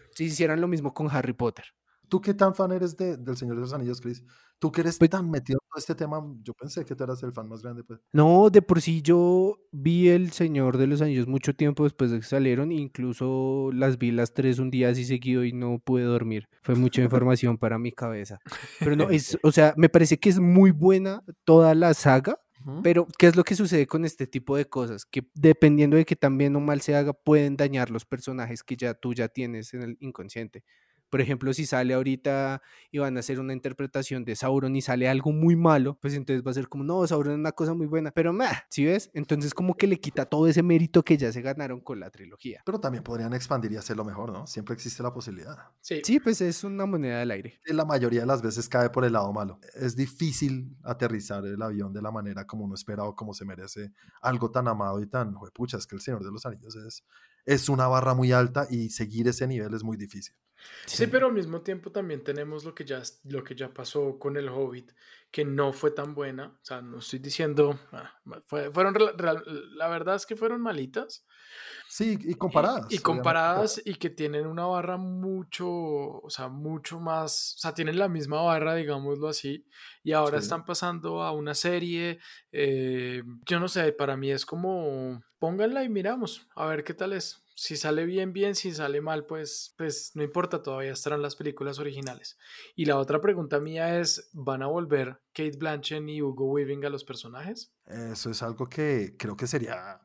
[0.09, 1.65] si hicieran lo mismo con Harry Potter.
[2.07, 4.23] ¿Tú qué tan fan eres de, del Señor de los Anillos, Chris?
[4.59, 6.21] ¿Tú que eres Pues- tan metido en todo este tema?
[6.43, 7.99] Yo pensé que tú eras el fan más grande, pues.
[8.11, 12.19] No, de por sí yo vi El Señor de los Anillos mucho tiempo después de
[12.19, 16.47] que salieron, incluso las vi las tres un día así seguido y no pude dormir.
[16.61, 18.39] Fue mucha información para mi cabeza.
[18.79, 22.37] Pero no, es, o sea, me parece que es muy buena toda la saga,
[22.83, 25.05] pero ¿qué es lo que sucede con este tipo de cosas?
[25.05, 28.75] Que dependiendo de que tan bien o mal se haga, pueden dañar los personajes que
[28.75, 30.65] ya tú ya tienes en el inconsciente.
[31.09, 35.09] Por ejemplo, si sale ahorita y van a hacer una interpretación de Sauron y sale
[35.09, 37.87] algo muy malo, pues entonces va a ser como, no, Sauron es una cosa muy
[37.87, 39.09] buena, pero meh, ¿sí ves?
[39.13, 42.61] Entonces como que le quita todo ese mérito que ya se ganaron con la trilogía.
[42.65, 44.47] Pero también podrían expandir y hacerlo mejor, ¿no?
[44.47, 45.57] Siempre existe la posibilidad.
[45.81, 46.01] Sí.
[46.03, 47.59] Sí, pues es una moneda del aire.
[47.65, 49.59] La mayoría de las veces cae por el lado malo.
[49.73, 53.91] Es difícil aterrizar el avión de la manera como uno espera o como se merece
[54.21, 57.03] algo tan amado y tan, pucha, es que el Señor de los Anillos es,
[57.45, 60.35] es una barra muy alta y seguir ese nivel es muy difícil.
[60.85, 64.37] Sí, pero al mismo tiempo también tenemos lo que ya, lo que ya pasó con
[64.37, 64.91] el Hobbit,
[65.31, 66.47] que no fue tan buena.
[66.61, 67.79] O sea, no estoy diciendo.
[67.91, 68.11] ah,
[68.47, 68.95] fue- fueron,
[69.75, 71.25] la verdad es que fueron malitas.
[71.87, 72.91] Sí, y comparadas.
[72.91, 77.97] Y, comparadas y que tienen una barra mucho, o sea, mucho más, o sea, tienen
[77.97, 79.65] la misma barra, digámoslo así,
[80.03, 80.43] y ahora Sí.
[80.43, 82.19] están pasando a una serie,
[82.51, 87.13] eh, yo no sé, para mí es como, pónganla y miramos, a ver qué tal
[87.13, 87.43] es.
[87.61, 91.77] Si sale bien, bien, si sale mal, pues, pues no importa, todavía estarán las películas
[91.77, 92.37] originales.
[92.73, 96.89] Y la otra pregunta mía es, ¿van a volver Kate Blanchett y Hugo Weaving a
[96.89, 97.73] los personajes?
[97.85, 99.99] Eso es algo que creo que sería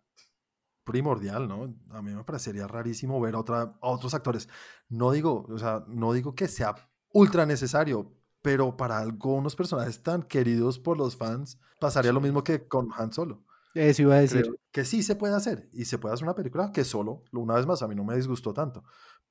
[0.83, 1.73] primordial, ¿no?
[1.91, 4.49] A mí me parecería rarísimo ver a, otra, a otros actores.
[4.89, 6.75] No digo, o sea, no digo que sea
[7.13, 12.67] ultra necesario, pero para algunos personajes tan queridos por los fans, pasaría lo mismo que
[12.67, 13.45] con Han Solo.
[13.75, 14.43] Eso iba a decir.
[14.43, 17.55] Creo que sí se puede hacer y se puede hacer una película que solo, una
[17.55, 18.85] vez más, a mí no me disgustó tanto,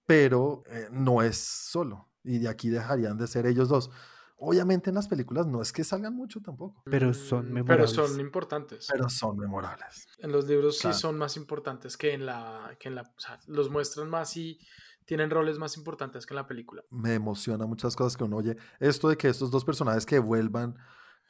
[0.05, 3.89] pero eh, no es solo y de aquí dejarían de ser ellos dos.
[4.37, 7.95] Obviamente en las películas no es que salgan mucho tampoco, Pero son Mm, Pero son
[8.03, 8.19] memorables.
[8.19, 8.87] importantes.
[8.91, 10.07] pero son memorables.
[10.17, 10.93] En los libros Claro.
[10.95, 14.35] sí son más importantes que en la, que en la, o sea, los muestran más
[14.35, 14.59] y
[15.05, 16.81] tienen roles más importantes que en la película.
[16.89, 18.57] Me emociona muchas cosas que uno oye.
[18.79, 20.75] Esto de que estos dos personajes que vuelvan,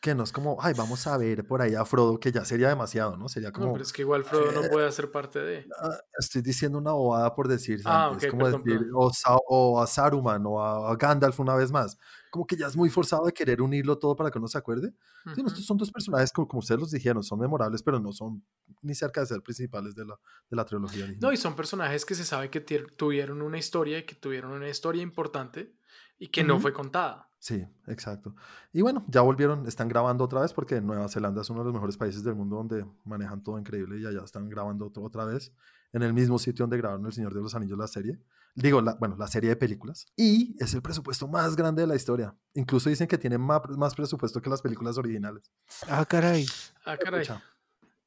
[0.03, 2.69] que no es como, ay, vamos a ver por ahí a Frodo, que ya sería
[2.69, 3.29] demasiado, ¿no?
[3.29, 5.73] Sería No, como, pero es que igual Frodo no eh, puede hacer parte de.
[6.19, 9.11] estoy diciendo una bobada por decir, Ah, Santi, ok, es como perdón, decir, o,
[9.47, 11.97] o a Saruman o a, a Gandalf una vez más.
[12.29, 14.93] Como que ya es muy forzado de querer unirlo todo para que uno se acuerde.
[15.31, 15.49] Sí, no, Ujú.
[15.49, 18.43] estos son dos personajes, como, como ustedes los dijeron, son memorables, pero no son
[18.81, 21.21] ni cerca de ser principales de la, de la trilogía original.
[21.21, 24.69] No, y son personajes que se sabe que tuvieron una historia y que tuvieron una
[24.69, 25.75] historia importante
[26.19, 26.59] y que no Ujú.
[26.59, 27.29] fue contada.
[27.43, 28.33] Sí, exacto.
[28.71, 31.73] Y bueno, ya volvieron, están grabando otra vez porque Nueva Zelanda es uno de los
[31.73, 35.51] mejores países del mundo donde manejan todo increíble y allá están grabando otro- otra vez
[35.91, 38.17] en el mismo sitio donde grabaron El Señor de los Anillos la serie.
[38.55, 40.05] Digo, la, bueno, la serie de películas.
[40.15, 42.33] Y es el presupuesto más grande de la historia.
[42.53, 45.51] Incluso dicen que tiene más, más presupuesto que las películas originales.
[45.89, 46.45] Ah, caray.
[46.85, 47.25] Ah, caray.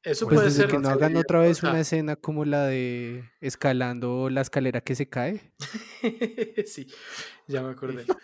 [0.01, 0.71] Eso Pues puede desde ser.
[0.71, 4.81] que no hagan otra vez o sea- una escena como la de escalando la escalera
[4.81, 5.53] que se cae.
[6.65, 6.87] sí,
[7.47, 8.03] ya me acordé.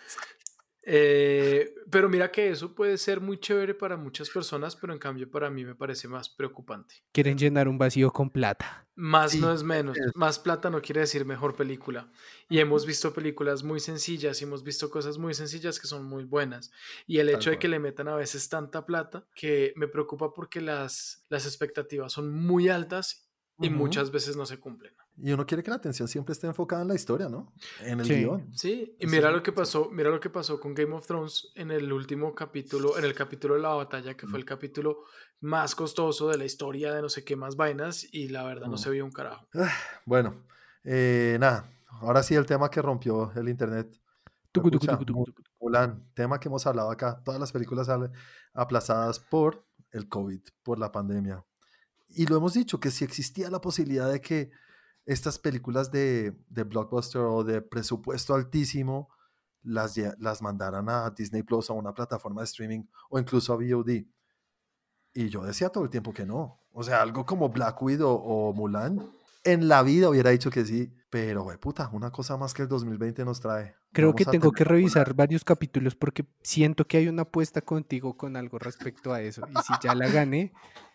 [0.86, 5.30] Eh, pero mira que eso puede ser muy chévere para muchas personas, pero en cambio
[5.30, 6.96] para mí me parece más preocupante.
[7.12, 8.86] Quieren llenar un vacío con plata.
[8.96, 9.96] Más Sí, no es menos.
[10.14, 12.10] Más plata no quiere decir mejor película.
[12.48, 16.24] Y hemos visto películas muy sencillas y hemos visto cosas muy sencillas que son muy
[16.24, 16.70] buenas.
[17.06, 20.32] Y el Tal hecho de que le metan a veces tanta plata que me preocupa
[20.32, 23.23] porque las, las expectativas son muy altas
[23.58, 24.92] y muchas veces no se cumplen.
[25.16, 27.52] Y uno quiere que la atención siempre esté enfocada en la historia, ¿no?
[27.80, 28.14] En el Sí.
[28.16, 28.52] guion.
[28.52, 31.70] Sí, y mira lo que pasó, mira lo que pasó con Game of Thrones en
[31.70, 35.04] el último capítulo, en el capítulo de la batalla, que fue el capítulo
[35.40, 38.76] más costoso de la historia de no sé qué más vainas, y la verdad no
[38.76, 39.46] se vio un carajo.
[40.04, 40.42] Bueno,
[40.82, 41.70] eh, nada.
[42.00, 43.88] Ahora sí el tema que rompió el internet.
[44.50, 45.42] Tucu, tucu, Pucha, tucu, tucu, Mu- tucu.
[45.60, 47.20] Mulan, tema que hemos hablado acá.
[47.24, 48.10] Todas las películas salen
[48.52, 51.44] aplazadas por el COVID, por la pandemia.
[52.08, 54.50] Y lo hemos dicho, que si existía la posibilidad de que
[55.06, 59.08] estas películas de, de blockbuster o de presupuesto altísimo
[59.62, 64.04] las, las mandaran a Disney Plus a una plataforma de streaming o incluso a VOD.
[65.14, 66.60] Y yo decía todo el tiempo que no.
[66.72, 69.00] O sea, algo como Black Widow o Mulan,
[69.44, 72.68] en la vida hubiera dicho que sí, pero güey, puta, una cosa más que el
[72.68, 73.76] 2020 nos trae.
[73.92, 78.16] Creo Vamos que tengo que revisar varios capítulos porque siento que hay una apuesta contigo
[78.16, 79.42] con algo respecto a eso.
[79.48, 80.52] Y si ya la gané,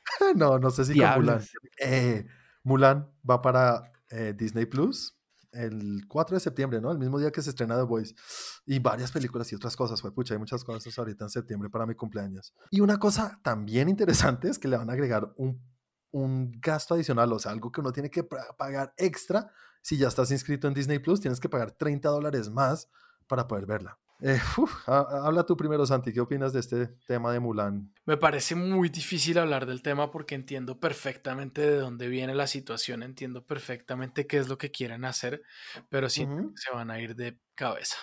[0.36, 1.41] No, no sé si con Mulan.
[1.80, 2.26] Eh,
[2.64, 5.16] Mulan va para eh, Disney Plus
[5.52, 6.91] el 4 de septiembre, ¿no?
[6.91, 8.14] El mismo día que se estrena The Voice.
[8.66, 10.02] Y varias películas y otras cosas.
[10.02, 12.54] Fue pucha, hay muchas cosas ahorita en septiembre para mi cumpleaños.
[12.70, 15.60] Y una cosa también interesante es que le van a agregar un,
[16.12, 19.51] un gasto adicional, o sea, algo que uno tiene que pagar extra.
[19.82, 22.89] Si ya estás inscrito en Disney Plus, tienes que pagar 30 dólares más
[23.28, 23.97] para poder verla.
[24.22, 26.12] Eh, uf, ha- habla tú primero, Santi.
[26.12, 27.93] ¿Qué opinas de este tema de Mulan?
[28.05, 33.03] Me parece muy difícil hablar del tema porque entiendo perfectamente de dónde viene la situación,
[33.03, 35.41] entiendo perfectamente qué es lo que quieren hacer,
[35.89, 37.95] pero que se van a ir de cabeza.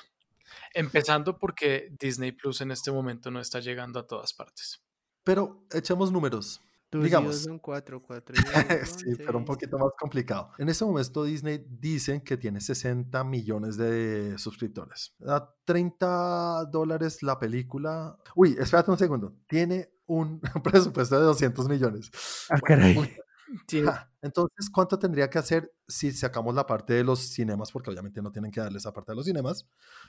[0.73, 4.83] Empezando porque Disney Plus en este momento no está llegando a todas partes.
[5.25, 6.63] Pero echemos números.
[6.89, 7.43] Tus Digamos.
[7.43, 8.45] son cuatro, cuatro son
[8.87, 10.51] sí, pero un poquito más complicado.
[10.59, 15.15] En este momento Disney dicen que tiene 60 millones de suscriptores.
[15.27, 18.17] A 30 dólares la película.
[18.35, 19.35] Uy, espérate un segundo.
[19.47, 22.11] Tiene un presupuesto de 200 millones.
[22.51, 23.17] Ah, caray.
[23.85, 27.71] Ja, Entonces, ¿cuánto tendría que hacer si sacamos la parte de los cinemas?
[27.71, 29.69] Porque obviamente no tienen que darle esa parte de los cinemas,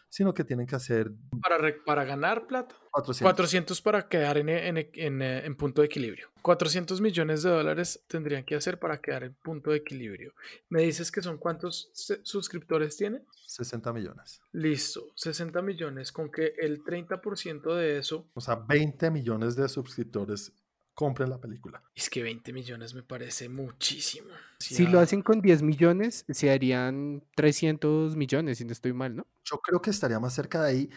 [0.09, 1.11] sino que tienen que hacer
[1.41, 3.21] para, re- para ganar plata, 400.
[3.21, 6.29] 400 para quedar en, en- en, eh, en punto de equilibrio.
[6.41, 10.33] 400 millones de dólares tendrían que hacer para quedar en punto de equilibrio.
[10.69, 11.91] ¿Me dices que son cuántos
[12.23, 13.21] suscriptores tiene?
[13.45, 14.41] 60 millones.
[14.51, 20.51] Listo, 60 millones, con que el 30% de eso, O sea, 20 millones de suscriptores
[20.97, 21.83] compren la película.
[21.93, 24.29] es que 20 millones me parece muchísimo.
[24.59, 29.27] Si lo hacen con 10 millones, se harían 300 millones, si no estoy mal, ¿no?
[29.43, 30.89] yo creo que estaría más cerca de ahí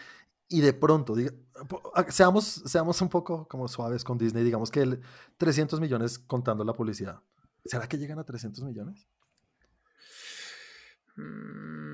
[0.49, 1.35] y de pronto, diga-
[2.09, 5.01] seamos, seamos un poco como suaves con Disney, digamos que el
[5.37, 7.21] 300 millones contando la publicidad.
[7.63, 9.07] ¿Será que llegan a 300 millones?
[11.15, 11.90] Mm,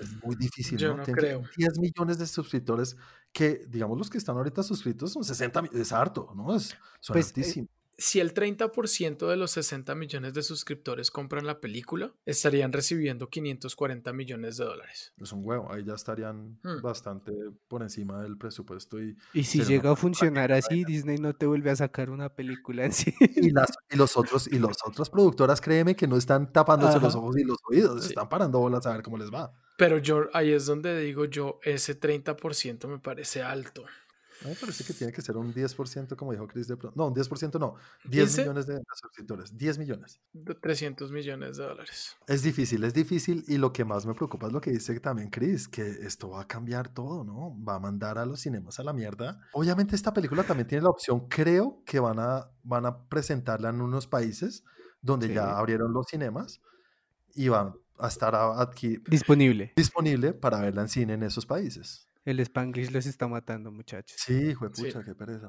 [0.00, 0.96] Es muy difícil, Yo ¿no?
[0.98, 1.42] no creo.
[1.56, 2.96] 10 millones de suscriptores
[3.32, 6.54] que, digamos, los que están ahorita suscritos son 60, mi- es harto, ¿no?
[6.56, 7.68] Es, son Pues, eh, altísimo.
[8.00, 14.12] Si el 30% de los 60 millones de suscriptores compran la película, estarían recibiendo 540
[14.14, 15.12] millones de dólares.
[15.20, 16.80] Es un huevo, ahí ya estarían Hmm.
[16.82, 17.32] bastante
[17.68, 21.70] por encima del presupuesto y, Y si llega a funcionar así, Disney no te vuelve
[21.70, 23.14] a sacar una película en sí.
[23.36, 27.14] y, las, y los otros y las otras productoras, créeme que no están tapándose los
[27.14, 28.08] ojos y los oídos, Sí.
[28.08, 29.52] están parando bolas a ver cómo les va.
[29.76, 33.84] Pero yo ahí es donde digo yo, ese 30% me parece alto.
[34.42, 36.96] A mí me parece que tiene que ser un 10%, como dijo Chris de pronto.
[36.98, 37.74] No, un 10% no.
[38.04, 38.38] 10 ¿15?
[38.40, 39.56] millones de, de suscriptores.
[39.56, 40.20] 10 millones.
[40.32, 42.16] de 300 millones de dólares.
[42.26, 43.44] Es difícil, es difícil.
[43.48, 46.42] Y lo que más me preocupa es lo que dice también Chris, que esto va
[46.42, 47.54] a cambiar todo, ¿no?
[47.64, 49.40] Va a mandar a los cinemas a la mierda.
[49.52, 53.80] Obviamente esta película también tiene la opción, creo que van a, van a presentarla en
[53.80, 54.64] unos países
[55.02, 55.34] donde Sí.
[55.34, 56.60] ya abrieron los cinemas
[57.34, 59.72] y van a estar aquí Disponible.
[59.76, 62.06] disponible para verla en cine en esos países.
[62.24, 64.16] El Spanglish los está matando, muchachos.
[64.18, 64.84] Sí, hijo de Sí.
[64.84, 65.48] pucha, qué pereza.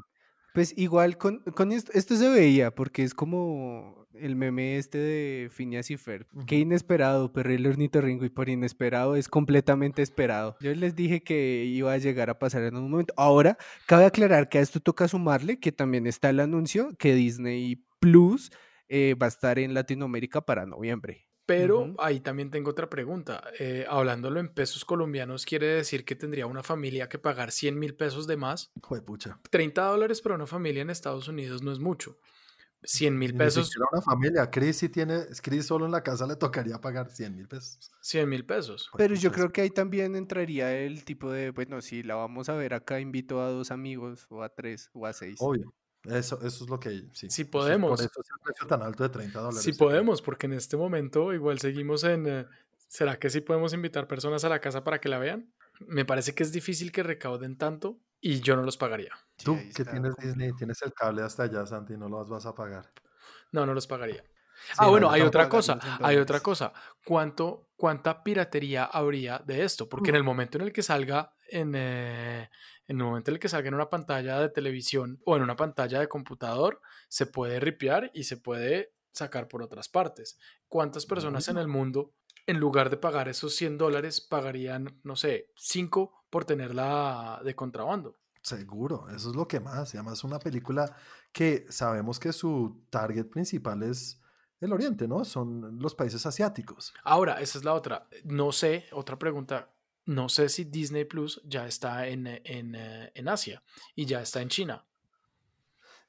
[0.53, 5.49] Pues igual con, con esto, esto se veía, porque es como el meme este de
[5.49, 6.28] Phineas y Ferb.
[6.45, 6.63] Qué Ujú.
[6.63, 10.57] inesperado, pero el ornitorrinco y por inesperado es completamente esperado.
[10.59, 13.13] Yo les dije que iba a llegar a pasar en un momento.
[13.15, 13.57] Ahora,
[13.88, 18.51] cabe aclarar que a esto toca sumarle que también está el anuncio que Disney Plus
[18.89, 21.28] eh, va a estar en Latinoamérica para noviembre.
[21.58, 23.43] Pero ahí también tengo otra pregunta.
[23.60, 27.95] Eh, hablándolo en pesos colombianos, quiere decir que tendría una familia que pagar 100 mil
[27.95, 28.72] pesos de más.
[28.76, 29.39] Hijo de pucha.
[29.49, 32.18] 30 dólares para una familia en Estados Unidos no es mucho.
[32.84, 33.72] 100 mil ni pesos.
[33.91, 34.49] una familia.
[34.49, 37.91] Chris si tiene, Chris solo en la casa le tocaría pagar 100 mil pesos.
[38.02, 38.89] 100 mil pesos.
[38.97, 42.56] Pero yo creo que ahí también entraría el tipo de, bueno, si la vamos a
[42.56, 45.38] ver acá, invito a dos amigos, o a tres, o a seis.
[45.39, 45.74] Obvio.
[46.04, 47.10] Eso, eso es lo que sí.
[47.14, 47.89] Si eso es- podemos.
[47.91, 49.62] por eso es el precio tan alto de 30 dólares.
[49.62, 52.28] Si podemos, porque en este momento igual seguimos en...
[52.28, 52.45] eh,
[52.88, 55.54] ¿Será que sí podemos invitar personas a la casa para que la vean?
[55.80, 59.12] Me parece que es difícil que recauden tanto y yo no los pagaría.
[59.38, 62.54] Sí, Tú que tienes Disney, tienes el cable hasta allá, Santi, no los vas a
[62.54, 62.91] pagar.
[63.52, 64.24] No, no los pagaría.
[64.24, 66.74] Sí, ah, no, bueno, hay otra cosa, hay otra cosa.
[67.06, 69.88] ¿Cuánto, ¿Cuánta piratería habría de esto?
[69.89, 72.49] Porque en el momento en el que salga en, eh,
[72.92, 75.56] en el momento en el que salga en una pantalla de televisión o en una
[75.56, 80.38] pantalla de computador, se puede ripear y se puede sacar por otras partes.
[80.68, 82.14] ¿Cuántas personas en el mundo,
[82.48, 88.18] en lugar de pagar esos 100 dólares, pagarían, no sé, 5 por tenerla de contrabando?
[88.42, 89.94] Seguro, eso es lo que más.
[89.94, 90.94] Y además una película
[91.32, 94.20] que sabemos que su target principal es
[94.60, 95.24] el Oriente, ¿no?
[95.24, 96.94] Son los países asiáticos.
[97.06, 98.10] Ahora, esa es la otra.
[98.26, 99.74] No sé, otra pregunta.
[100.12, 103.64] No sé si Disney Plus ya está en, eh, en, eh, en Asia
[103.95, 104.86] y ya está en China.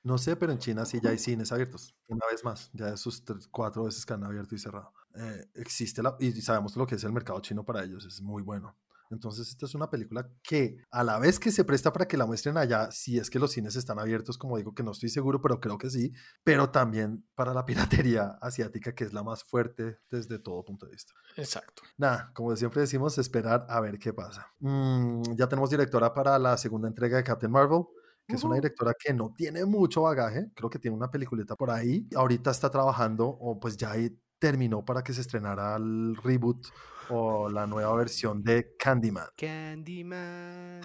[0.03, 1.95] No sé, pero en China sí ya hay cines abiertos.
[2.09, 3.23] Una vez más, ya esos
[3.53, 4.93] cuatro veces que han abierto y cerrado.
[5.15, 8.43] Eh, existe la, y sabemos lo que es el mercado chino para ellos, es muy
[8.43, 8.77] bueno.
[9.13, 12.27] Entonces, esta es una película que a la vez que se presta para que la
[12.27, 15.41] muestren allá, si es que los cines están abiertos, como digo que no estoy seguro,
[15.41, 17.65] pero creo que sí, pero también para la
[18.07, 21.13] piratería asiática, que es la más fuerte desde todo punto de vista.
[21.37, 21.83] Exacto.
[21.97, 24.47] Nada, como siempre decimos, esperar a ver qué pasa.
[24.61, 27.85] Mm, ya tenemos directora para la segunda entrega de Captain Marvel,
[28.27, 31.71] que es una directora que no tiene mucho bagaje, creo que tiene una peliculeta por
[31.71, 32.07] ahí.
[32.15, 36.67] Ahorita está trabajando, o pues ya ahí terminó para que se estrenara el reboot
[37.13, 39.27] o la nueva versión de Candyman.
[39.37, 40.81] Candyman.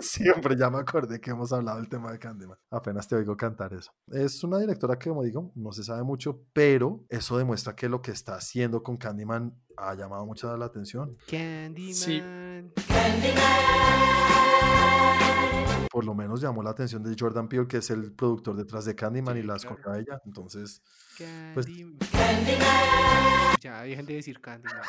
[0.00, 2.58] Siempre ya me acordé que hemos hablado del tema de Candyman.
[2.70, 3.90] Apenas te oigo cantar eso.
[4.08, 8.02] Es una directora que, como digo, no se sabe mucho, pero eso demuestra que lo
[8.02, 11.16] que está haciendo con Candyman ha llamado mucho la atención.
[11.28, 12.72] Candyman.
[15.92, 18.94] Por lo menos llamó la atención de Jordan Peele, que es el productor detrás de
[18.94, 19.76] Candyman y la claro.
[19.76, 20.20] escogió a ella.
[20.24, 20.82] Entonces,
[21.54, 23.56] Pues- Candyman.
[23.60, 24.80] Ya, dejen de decir Candyman.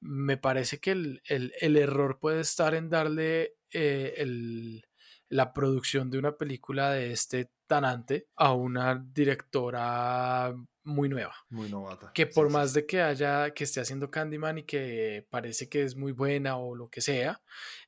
[0.00, 4.84] Me parece que el, el- el error puede estar en darle eh, el-
[5.28, 11.34] la producción de una película de este tanante a una directora muy nueva.
[11.48, 12.10] muy novata.
[12.12, 12.80] que por sí, más sí.
[12.80, 16.74] de que haya, que esté haciendo Candyman y que parece que es muy buena o
[16.74, 17.40] lo que sea,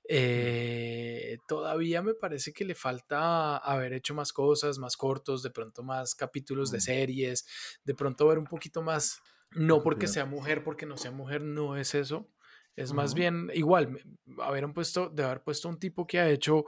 [0.08, 5.82] eh, todavía me parece que le falta haber hecho más cosas, más cortos, de pronto
[5.82, 6.80] más capítulos de Mm.
[6.80, 7.46] series,
[7.84, 9.20] de pronto ver un poquito más,
[9.52, 12.28] no porque sea mujer, porque no sea mujer, no es eso.
[12.76, 14.00] Es más bien igual,
[14.42, 16.64] haber puesto, de haber puesto un tipo que ha hecho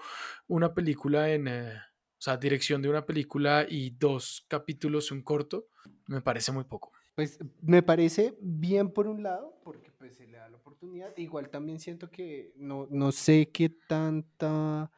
[0.47, 5.67] una película en, eh, o sea, dirección de una película y dos capítulos, un corto,
[6.07, 6.93] me parece muy poco.
[7.17, 11.17] Pues me parece bien por un lado, porque pues se le da la oportunidad.
[11.17, 14.91] Igual también siento que no, no sé qué tanta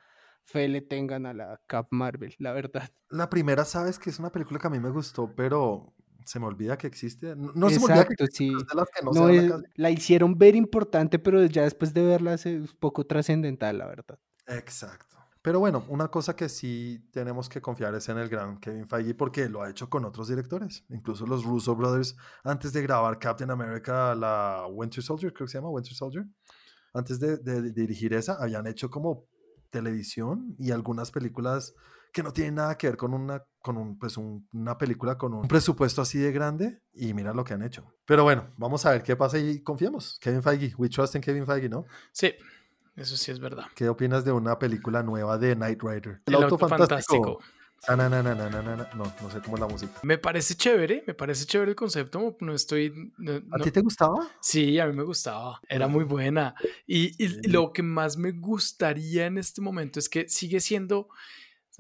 [0.45, 2.89] fe le tengan a la Cap Marvel, la verdad.
[3.11, 5.95] La primera, sabes que es una película que a mí me gustó, pero
[6.25, 7.35] se me olvida que existe.
[7.37, 8.49] No, no se me olvida que Exacto, existe, sí.
[8.49, 11.95] pero es de las que no, No es- la hicieron ver importante, pero ya después
[11.95, 14.19] de verla es un poco trascendental, la verdad.
[14.47, 15.18] Exacto.
[15.49, 19.15] Pero bueno, una cosa que sí tenemos que confiar es en el gran Kevin Feige
[19.15, 20.85] porque lo ha hecho con otros directores.
[20.91, 25.57] Incluso los Russo Brothers, antes de grabar Captain America, la Winter Soldier, creo que se
[25.57, 26.27] llama Winter Soldier,
[26.93, 27.39] antes de,
[27.73, 29.25] dirigir esa, habían hecho como
[29.71, 31.73] televisión y algunas películas
[32.13, 35.33] que no tienen nada que ver con una, con un, pues un- una película con
[35.33, 37.91] un presupuesto así de grande y mira lo que han hecho.
[38.05, 40.19] Pero bueno, vamos a ver qué pasa y confiamos.
[40.21, 41.87] Kevin Feige, we trust in Kevin Feige, ¿no?
[42.13, 42.35] Sí,
[42.99, 43.67] eso sí es verdad.
[43.75, 46.21] ¿Qué opinas de una película nueva de Knight Rider?
[46.27, 47.41] El auto fantástico.
[47.87, 48.35] Ah, na, na, na.
[48.95, 49.93] No, no sé cómo es la música.
[50.03, 52.37] Me parece chévere, me parece chévere el concepto.
[52.41, 53.13] No estoy.
[53.19, 54.27] no- ¿A no- ti te gustaba?
[54.41, 55.61] Sí, a mí me gustaba.
[55.69, 56.57] Era muy buena.
[56.89, 57.41] Y, y Sí.
[57.45, 61.09] lo que más me gustaría en este momento es que sigue siendo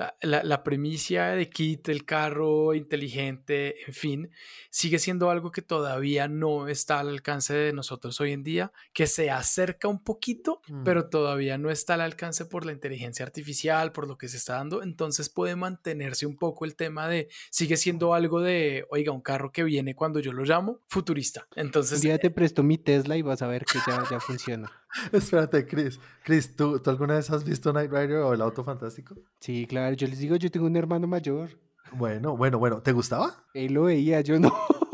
[0.03, 4.31] sea, la, la premisa de Kit, el carro inteligente, en fin,
[4.71, 9.07] sigue siendo algo que todavía no está al alcance de nosotros hoy en día, que
[9.07, 10.85] se acerca un poquito, Mm.
[10.85, 14.55] pero todavía no está al alcance por la inteligencia artificial, por lo que se está
[14.55, 14.83] dando.
[14.83, 19.51] Entonces puede mantenerse un poco el tema de, sigue siendo algo de, oiga, un carro
[19.53, 21.47] que viene cuando yo lo llamo, futurista.
[21.57, 24.71] Un Entonces, día te presto mi Tesla y vas a ver que ya, ya funciona.
[25.13, 25.99] Espérate, Chris.
[26.25, 29.15] Chris, ¿tú, ¿tú alguna vez has visto Knight Rider o El Auto Fantástico?
[29.41, 31.51] Sí, claro, yo les digo, yo tengo un hermano mayor.
[31.93, 32.83] Bueno, bueno, bueno.
[32.83, 33.45] ¿Te gustaba?
[33.55, 34.53] Él lo veía, yo no.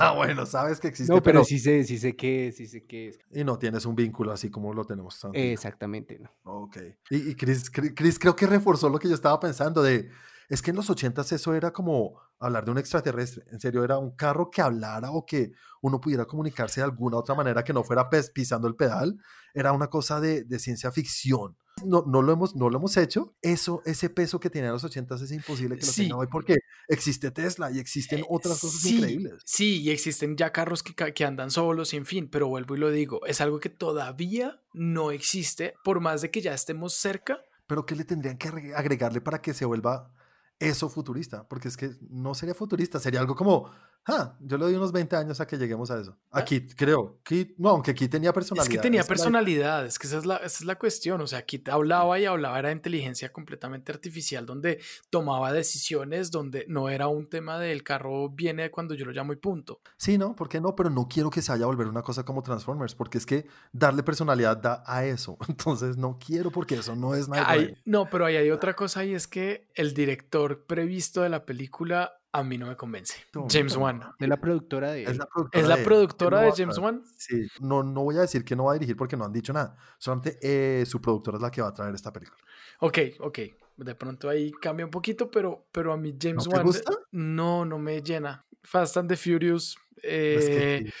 [0.00, 1.12] Ah, bueno, sabes que existe.
[1.12, 3.18] No, pero, sí sé, sí sé qué es, sí sé qué es.
[3.32, 5.14] Y no tienes un vínculo así como lo tenemos.
[5.14, 5.40] Santi.
[5.40, 6.30] Exactamente, no.
[6.44, 6.76] Ok.
[7.10, 10.08] Y, y Chris, Chris- Chris creo que reforzó lo que yo estaba pensando de,
[10.48, 13.44] es que en los ochentas eso era como hablar de un extraterrestre.
[13.50, 17.34] En serio, era un carro que hablara o que uno pudiera comunicarse de alguna otra
[17.34, 19.18] manera que no fuera pes- pisando el pedal.
[19.54, 21.56] Era una cosa de, de ciencia ficción.
[21.84, 23.36] No, no, lo hemos, no lo hemos hecho.
[23.42, 26.02] Eso, ese peso que tenía en los ochentas es imposible que lo Sí.
[26.02, 26.56] tenga hoy porque
[26.88, 29.42] existe Tesla y existen otras cosas Sí, increíbles.
[29.44, 32.78] Sí, y existen ya carros que, que andan solos, y en fin, pero vuelvo y
[32.78, 37.38] lo digo, es algo que todavía no existe, por más de que ya estemos cerca.
[37.68, 40.10] Pero ¿qué le tendrían que agre- agregarle para que se vuelva
[40.58, 41.48] eso futurista?
[41.48, 43.70] Porque es que no sería futurista, sería algo como,
[44.08, 46.16] ah, yo le doy unos 20 años a que lleguemos a eso.
[46.30, 47.18] A Kit, creo.
[47.22, 48.70] Kit, no, aunque Kit tenía Es personalidad.
[48.72, 51.20] que tenía es personalidad, es que esa es, la, esa es la cuestión.
[51.20, 54.80] O sea, aquí te hablaba y hablaba, era inteligencia completamente artificial, donde
[55.10, 59.36] tomaba decisiones, donde no era un tema del carro viene cuando yo lo llamo y
[59.36, 59.80] punto.
[59.96, 60.34] Sí, ¿no?
[60.34, 60.74] ¿Por qué no?
[60.74, 63.46] Pero no quiero que se vaya a volver una cosa como Transformers, porque es que
[63.72, 65.36] darle personalidad da a eso.
[65.48, 67.54] Entonces no quiero porque eso no es nada.
[67.84, 72.17] No, pero ahí hay otra cosa y es que el director previsto de la película
[72.32, 73.14] a mí no me convence.
[73.48, 74.02] James Wan.
[74.18, 77.02] De la productora de Es la productora, ¿Es la de, productora no de James Wan?
[77.16, 79.52] Sí, no, no voy a decir que no va a dirigir porque no han dicho
[79.52, 79.76] nada.
[79.98, 82.40] Solamente eh, su productora es la que va a traer esta película.
[82.80, 83.38] Ok, ok.
[83.76, 86.92] De pronto ahí cambia un poquito, pero, pero a mí James ¿No te Wan gusta?
[87.12, 88.44] no, no me llena.
[88.62, 90.92] Fast and the Furious, Es que eh,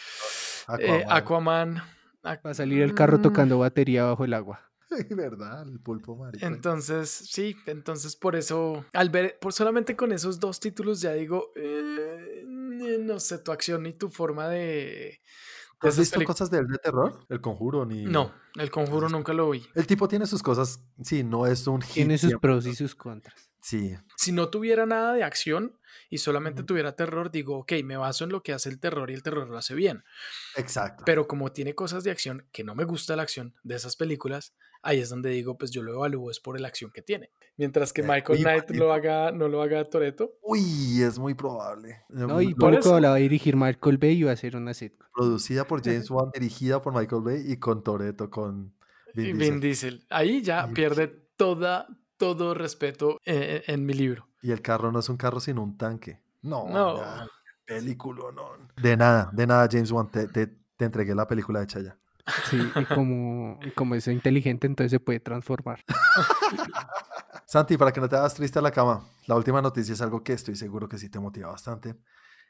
[0.78, 1.76] eh, Aquaman.
[1.78, 1.82] Aquaman.
[2.22, 4.60] Aqu- Va a salir el carro tocando batería bajo el agua.
[5.10, 5.68] ¿Verdad?
[5.68, 6.44] El pulpo marico.
[6.44, 11.52] Entonces, sí, entonces por eso, al ver, por solamente con esos dos títulos ya digo,
[11.56, 15.20] eh, no sé, tu acción y tu forma de...
[15.80, 17.24] ¿Has visto cosas de él de terror?
[17.28, 18.04] El conjuro ni.
[18.04, 19.64] No, el conjuro nunca lo vi.
[19.76, 20.80] El tipo tiene sus cosas.
[21.00, 21.94] Sí, no es un hit.
[21.94, 23.48] Tiene sus pros y sus contras.
[23.60, 23.94] Sí.
[24.16, 25.78] Si no tuviera nada de acción
[26.10, 29.14] y solamente tuviera terror, digo, ok, me baso en lo que hace el terror y
[29.14, 30.04] el terror lo hace bien.
[30.56, 31.04] Exacto.
[31.06, 34.54] Pero como tiene cosas de acción que no me gusta la acción de esas películas,
[34.82, 37.30] ahí es donde digo, pues yo lo evalúo es por la acción que tiene.
[37.56, 40.32] Mientras que Michael Knight lo haga, no lo haga Toreto.
[40.42, 42.02] Uy, es muy probable.
[42.08, 44.74] No, y por eso- la va a dirigir Michael Bay y va a hacer una
[44.74, 45.08] sitcom.
[45.12, 48.74] Producida por James Wan, dirigida por Michael Bay y con Toreto, con
[49.14, 50.06] Vin Vin Diesel.
[50.10, 54.28] Ahí ya Vin pierde toda, todo respeto eh, en mi libro.
[54.40, 56.20] Y el carro no es un carro, sino un tanque.
[56.42, 56.96] No, No.
[56.98, 57.26] ya,
[57.64, 58.50] película, no.
[58.80, 60.08] De nada, de nada, James Wan.
[60.10, 61.98] Te, te, te entregué la película hecha ya.
[62.50, 65.84] Sí, y como, y como es inteligente, entonces se puede transformar.
[67.46, 70.22] Santi, para que no te hagas triste a la cama, la última noticia es algo
[70.22, 71.96] que estoy seguro que sí te motiva bastante.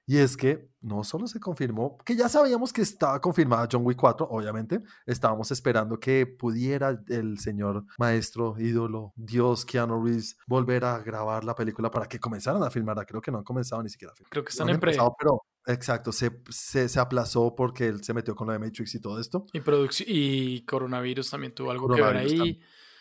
[0.08, 3.98] Y es que no solo se confirmó, que ya sabíamos que estaba confirmada John Wick
[3.98, 10.98] 4, obviamente, estábamos esperando que pudiera el señor maestro, ídolo, Dios, Keanu Reeves, volver a
[11.00, 13.04] grabar la película para que comenzaran a filmarla.
[13.04, 14.30] Creo que no han comenzado ni siquiera a filmar.
[14.30, 18.02] Creo que No están han en pre pero exacto, se, se, se aplazó porque él
[18.02, 19.46] se metió con lo de Matrix y todo esto.
[19.52, 19.60] y,
[20.06, 22.36] y coronavirus también tuvo algo que ver ahí.
[22.36, 22.60] también.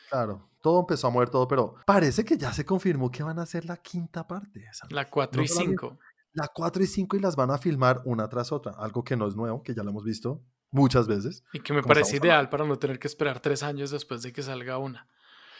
[0.09, 3.41] Claro, todo empezó a mover todo, pero parece que ya se confirmó que van a
[3.41, 4.63] hacer la quinta parte.
[4.89, 5.99] La 4 No y solamente- 5.
[6.33, 9.27] La 4 y 5 y las van a filmar una tras otra, algo que no
[9.27, 11.43] es nuevo, que ya lo hemos visto muchas veces.
[11.51, 14.43] Y que me parece ideal para no tener que esperar tres años después de que
[14.43, 15.07] salga una.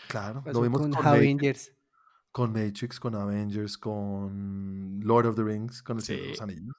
[0.08, 1.72] Claro, Pasó lo vimos con con, Matrix, Avengers.
[2.32, 6.44] con Matrix, con Avengers, con Lord of the Rings, con el Señor de los Sí.
[6.44, 6.76] Anillos.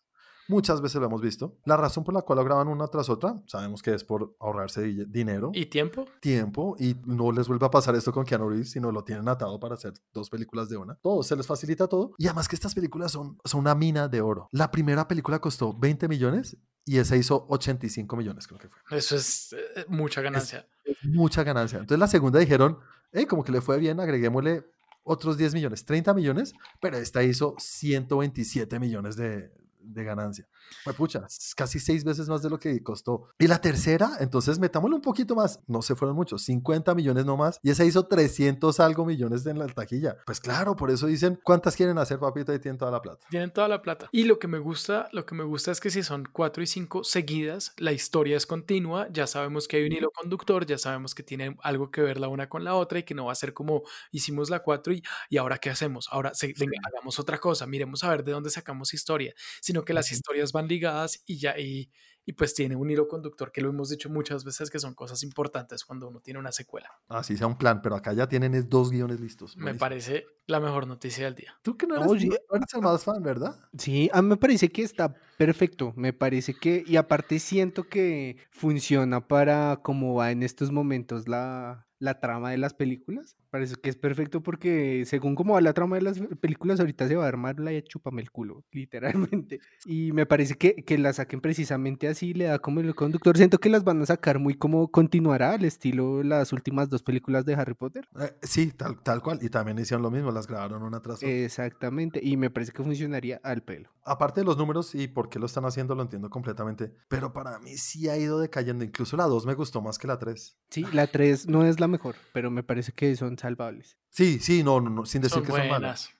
[0.48, 1.58] Muchas veces lo hemos visto.
[1.64, 4.82] La razón por la cual lo graban una tras otra, sabemos que es por ahorrarse
[4.82, 6.06] di- dinero, ¿Y tiempo?
[6.20, 9.60] tiempo, y no les vuelve a pasar esto con Keanu Reeves, sino lo tienen atado
[9.60, 10.94] para hacer dos películas de una.
[10.96, 12.12] Todo, se les facilita todo.
[12.18, 14.48] Y además que estas películas son, son una mina de oro.
[14.52, 18.98] La primera película costó 20 millones y esa hizo 85 millones, creo que fue.
[18.98, 20.66] Eso es eh, mucha ganancia.
[20.84, 21.78] Es mucha ganancia.
[21.78, 22.78] Entonces la segunda dijeron,
[23.12, 24.64] eh, como que le fue bien, agreguémosle
[25.02, 30.46] otros 10 millones, 30 millones, pero esta hizo 127 millones de, de ganancia.
[30.84, 33.28] Pues pucha, casi seis veces más de lo que costó.
[33.38, 37.36] Y la tercera, entonces metámosle un poquito más, no se fueron muchos, 50 millones no
[37.36, 40.16] más, y esa hizo 300 algo millones en la taquilla.
[40.26, 42.54] Pues claro, por eso dicen, ¿cuántas quieren hacer, papito?
[42.54, 43.26] Y tienen toda la plata.
[43.30, 44.08] Tienen toda la plata.
[44.12, 46.66] Y lo que me gusta, lo que me gusta es que si son cuatro y
[46.66, 49.08] cinco seguidas, la historia es continua.
[49.12, 52.28] Ya sabemos que hay un hilo conductor, ya sabemos que tienen algo que ver la
[52.28, 55.02] una con la otra y que no va a ser como hicimos la cuatro y,
[55.30, 56.08] y ahora qué hacemos.
[56.10, 56.54] Ahora se-
[56.86, 60.57] hagamos otra cosa, miremos a ver de dónde sacamos historia, sino que las historias van
[60.66, 61.90] ligadas y ya y,
[62.24, 65.22] y pues tiene un hilo conductor que lo hemos dicho muchas veces que son cosas
[65.22, 66.90] importantes cuando uno tiene una secuela.
[67.08, 69.56] Así sea un plan, pero acá ya tienen es dos guiones listos.
[69.56, 69.78] Me Buenísimo.
[69.80, 71.58] parece la mejor noticia del día.
[71.62, 72.28] Tú que no eres, Oye.
[72.28, 73.58] no eres el más fan, ¿verdad?
[73.78, 75.92] Sí, a mí me parece que está perfecto.
[75.96, 81.86] Me parece que, y aparte siento que funciona para cómo va en estos momentos la,
[81.98, 83.36] la trama de las películas.
[83.50, 87.16] Parece que es perfecto porque según cómo va la trama de las películas, ahorita se
[87.16, 89.60] va a armar la chupame el culo, literalmente.
[89.86, 93.36] Y me parece que, que la saquen precisamente así, le da como el conductor.
[93.36, 97.44] Siento que las van a sacar muy como continuará al estilo las últimas dos películas
[97.44, 98.08] de Harry Potter.
[98.20, 99.38] Eh, sí, tal, tal cual.
[99.42, 101.28] Y también hicieron lo mismo, las grabaron una tras otra.
[101.28, 102.20] Exactamente.
[102.22, 103.90] Y me parece que funcionaría al pelo.
[104.04, 106.92] Aparte de los números y por qué lo están haciendo, lo entiendo completamente.
[107.08, 108.84] Pero para mí sí ha ido decayendo.
[108.84, 110.56] Incluso la 2 me gustó más que la 3.
[110.70, 113.96] Sí, la 3 no es la mejor, pero me parece que son salvables.
[114.10, 115.70] Sí, sí, no, no, no sin decir Son que son malas.
[115.80, 116.10] buenas.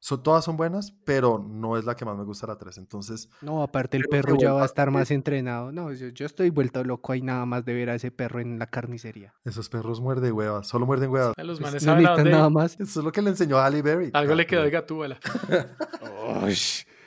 [0.00, 2.76] Son, todas son buenas, pero no es la que más me gusta la 3.
[2.76, 5.72] Entonces, No, aparte el perro ya va a estar más entrenado.
[5.72, 8.58] No, yo, yo estoy vuelto loco ahí nada más de ver a ese perro en
[8.58, 9.32] la carnicería.
[9.46, 11.32] esos perros muerden huevas, solo muerden huevas.
[11.38, 12.74] A los Pues, manes no necesitan nada más.
[12.78, 14.10] Eso es lo que le enseñó a Halle Berry.
[14.12, 14.98] Algo le quedó de Gato.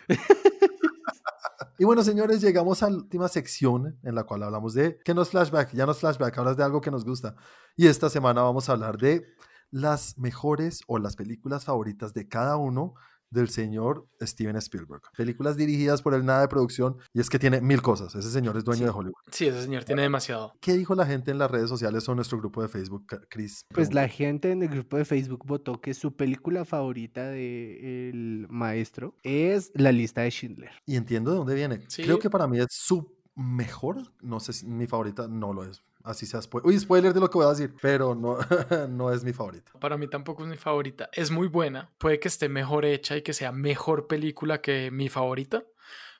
[1.80, 5.22] Y bueno, señores, llegamos a la última sección en la cual hablamos de que no
[5.22, 7.36] es flashback, ya no es flashback, hablas de algo que nos gusta.
[7.76, 9.28] Y esta semana vamos a hablar de
[9.70, 12.96] las mejores o las películas favoritas de cada uno
[13.30, 15.02] del señor Steven Spielberg.
[15.16, 18.16] Películas dirigidas por él, nada de producción, y es que tiene mil cosas.
[18.16, 18.84] Ese señor es dueño Sí.
[18.86, 19.14] de Hollywood.
[19.32, 20.54] Sí, ese señor tiene demasiado.
[20.62, 23.66] ¿Qué dijo la gente en las redes sociales o en nuestro grupo de Facebook, Chris?
[23.74, 28.48] Pues la gente en el grupo de Facebook votó que su película favorita de El
[28.50, 30.72] Maestro es La lista de Schindler.
[30.86, 31.82] Y entiendo de dónde viene.
[31.90, 32.04] Sí.
[32.04, 35.84] Creo que para mí es su mejor, no sé si mi favorita no lo es.
[36.08, 36.68] Así sea spoiler.
[36.68, 38.38] Uy, spoiler de lo que voy a decir, pero no,
[38.90, 39.72] no es mi favorita.
[39.80, 41.10] Para mí tampoco es mi favorita.
[41.12, 41.92] Es muy buena.
[41.98, 45.64] Puede que esté mejor hecha y que sea mejor película que mi favorita,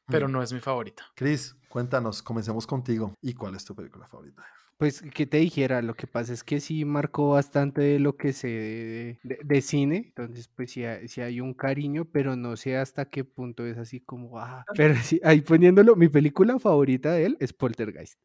[0.08, 0.32] pero Mm.
[0.34, 1.04] no es mi favorita.
[1.16, 3.14] Chris, cuéntanos, comencemos contigo.
[3.22, 4.44] ¿Y cuál es tu película favorita?
[4.78, 8.32] Pues que te dijera, lo que pasa es que sí marcó bastante de lo que
[8.32, 12.56] sé de, de- de cine, entonces pues sí, hay- sí hay un cariño, pero no
[12.58, 17.14] sé hasta qué punto es así como, ah, pero sí, ahí poniéndolo, mi película favorita
[17.14, 18.20] de él es Poltergeist.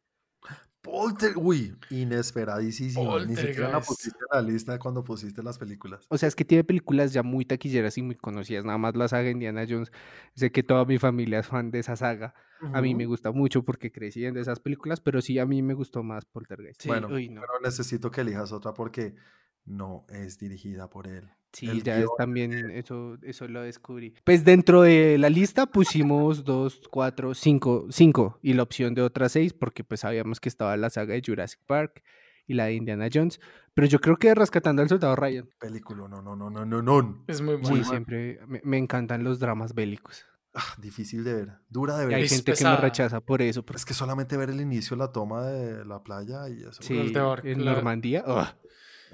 [0.83, 3.17] Polter, uy, inesperadísimo.
[3.21, 6.05] Ni siquiera la pusiste en la lista cuando pusiste las películas.
[6.09, 9.07] O sea, es que tiene películas ya muy taquilleras y muy conocidas, nada más la
[9.07, 9.93] saga Indiana Jones,
[10.35, 12.35] sé que toda mi familia es fan de esa saga,
[12.73, 15.73] a mí me gusta mucho porque crecí viendo esas películas, pero sí a mí me
[15.73, 16.81] gustó más Poltergeist.
[16.81, 17.41] Sí, bueno, uy, no.
[17.41, 19.15] pero necesito que elijas otra porque
[19.63, 21.29] no es dirigida por él.
[21.53, 24.13] Sí, el ya es también, eso, eso lo descubrí.
[24.23, 29.31] Pues dentro de la lista pusimos dos, cuatro, cinco, cinco y la opción de otras
[29.33, 32.03] seis, porque pues sabíamos que estaba la saga de Jurassic Park
[32.47, 33.39] y la de Indiana Jones,
[33.75, 35.47] pero yo creo que Rescatando al Soldado Ryan.
[35.59, 37.23] Película, no, no, no, no, no, no.
[37.27, 37.83] Es muy Sí, buena.
[37.85, 40.25] siempre me, me encantan los dramas bélicos.
[40.55, 42.15] Ah, difícil de ver, dura de Y ver.
[42.17, 42.75] hay Es gente que pesada.
[42.75, 43.63] me rechaza por eso.
[43.63, 46.81] porque Es que solamente ver el inicio, la toma de la playa y eso.
[46.81, 47.75] sí, terror, en claro.
[47.77, 48.23] Normandía.
[48.27, 48.47] ugh.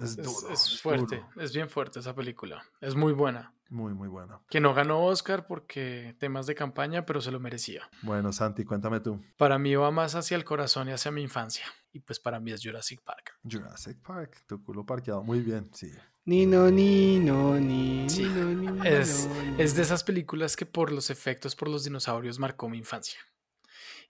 [0.02, 1.42] Es, duro, es es fuerte, duro.
[1.42, 2.64] es bien fuerte esa película.
[2.82, 3.54] Es muy buena.
[3.70, 4.42] Muy, muy buena.
[4.50, 7.88] Que no ganó Oscar porque temas de campaña, pero se lo merecía.
[8.02, 9.22] Bueno, Santi, cuéntame tú.
[9.38, 11.66] Para mí va más hacia el corazón y hacia mi infancia.
[11.94, 13.38] Y pues para mí es Jurassic Park.
[13.44, 15.24] Jurassic Park, tu culo parqueado.
[15.24, 15.92] Muy bien, sí.
[16.26, 20.04] Ni no, ni no, ni, Sí, ni no, ni no, Es, ni es de esas
[20.04, 23.20] películas que por los efectos, por los dinosaurios, marcó mi infancia.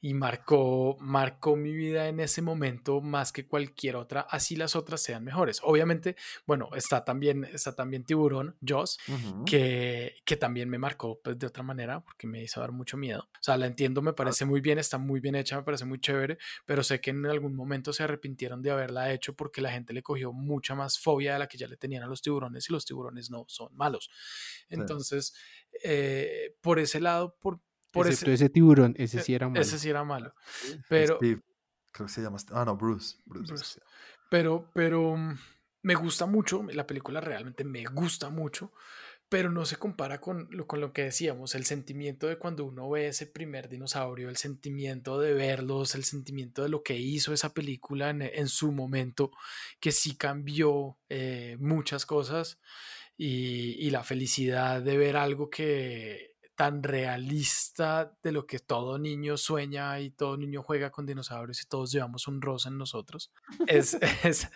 [0.01, 5.01] Y marcó, marcó mi vida en ese momento más que cualquier otra, así las otras
[5.01, 5.59] sean mejores.
[5.63, 8.97] Obviamente, bueno, está también, está también Tiburón, Jaws,
[9.45, 13.27] que, que también me marcó pues, de otra manera porque me hizo dar mucho miedo.
[13.33, 15.99] O sea, la entiendo, me parece muy bien, está muy bien hecha, me parece muy
[15.99, 19.93] chévere, pero sé que en algún momento se arrepintieron de haberla hecho porque la gente
[19.93, 22.73] le cogió mucha más fobia de la que ya le tenían a los tiburones y
[22.73, 24.09] los tiburones no son malos.
[24.69, 25.33] Entonces,
[25.83, 27.59] eh, por ese lado, por,
[27.91, 29.61] por Excepto ese, ese tiburón, ese e- sí era malo.
[29.61, 30.33] ese sí era malo.
[30.87, 31.41] Pero, Steve,
[31.91, 32.37] creo que se llama.
[32.51, 33.17] Ah, no, Bruce.
[33.25, 33.79] Bruce,
[34.29, 35.37] pero, pero mm,
[35.83, 38.71] me gusta mucho, la película realmente me gusta mucho,
[39.29, 42.89] pero no se compara con lo, con lo que decíamos, el sentimiento de cuando uno
[42.89, 47.53] ve ese primer dinosaurio, el sentimiento de verlos, el sentimiento de lo que hizo esa
[47.53, 49.31] película en, en su momento,
[49.79, 52.59] que sí cambió eh, muchas cosas
[53.17, 59.37] y, y la felicidad de ver algo que tan realista de lo que todo niño
[59.37, 63.31] sueña y todo niño juega con dinosaurios y todos llevamos un rosa en nosotros.
[63.65, 63.93] Es,
[64.25, 64.49] es,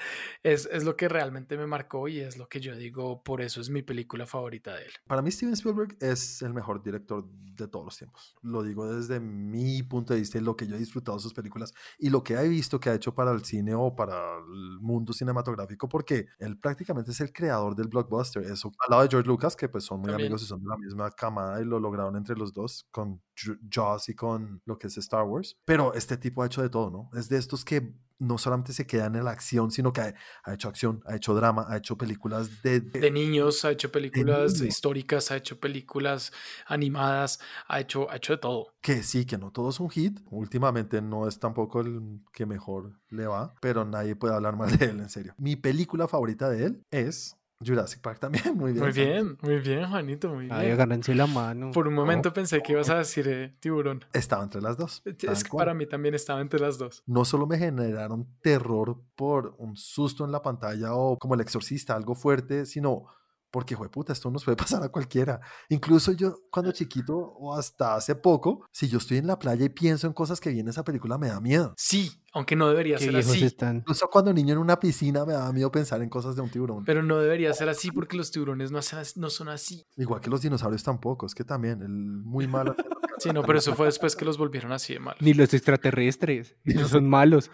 [0.43, 3.61] es, es lo que realmente me marcó y es lo que yo digo, por eso
[3.61, 4.91] es mi película favorita de él.
[5.07, 8.35] Para mí, Steven Spielberg es el mejor director de todos los tiempos.
[8.41, 11.33] Lo digo desde mi punto de vista y lo que yo he disfrutado de sus
[11.33, 14.77] películas y lo que he visto que ha hecho para el cine o para el
[14.81, 18.43] mundo cinematográfico, porque él prácticamente es el creador del blockbuster.
[18.43, 20.25] Eso al lado de George Lucas, que pues son muy También.
[20.27, 23.21] amigos y son de la misma camada y lo lograron entre los dos con
[23.69, 25.55] Jaws y con lo que es Star Wars.
[25.65, 27.09] Pero este tipo ha hecho de todo, ¿no?
[27.17, 30.13] Es de estos que no solamente se queda en la acción, sino que ha,
[30.45, 32.79] ha hecho acción, ha hecho drama, ha hecho películas de...
[32.79, 36.31] de- De niños, ha hecho películas históricas, ha hecho películas
[36.65, 38.67] animadas, ha hecho, ha hecho de todo.
[38.81, 40.19] que sí, que no todo es un hit.
[40.31, 44.85] Últimamente no es tampoco el que mejor le va, pero nadie puede hablar mal de
[44.85, 45.33] él, en serio.
[45.37, 48.83] Mi película favorita de él es Jurassic Park también, muy bien.
[48.83, 50.73] Muy bien, muy bien, Juanito, muy Ay, bien.
[50.73, 51.71] agárrense la mano.
[51.71, 54.03] Por un momento pensé que ibas a decir eh, tiburón.
[54.13, 55.01] Estaba entre las dos.
[55.05, 55.61] Es tal que cual.
[55.65, 57.03] para mí también estaba entre las dos.
[57.05, 61.95] no solo me generaron terror por un susto en la pantalla o como el exorcista,
[61.95, 63.05] algo fuerte, sino
[63.53, 65.39] porque, puta, esto nos puede pasar a cualquiera.
[65.69, 69.69] Incluso yo, cuando chiquito o hasta hace poco, si yo estoy en la playa y
[69.69, 71.75] pienso en cosas que vi en esa película, me da miedo.
[71.77, 73.43] Sí, aunque no debería Qué ser así.
[73.45, 73.75] están.
[73.77, 76.83] Incluso cuando niño en una piscina me daba miedo pensar en cosas de un tiburón.
[76.83, 79.85] Pero no debería ser así porque los tiburones no, hacen as- no son así.
[79.97, 82.75] Igual que los dinosaurios tampoco, es que también, el muy malo.
[83.19, 85.21] Sí, no, pero eso fue después que los volvieron así de malos.
[85.21, 86.57] Ni los extraterrestres.
[86.65, 87.49] Ellos son malos.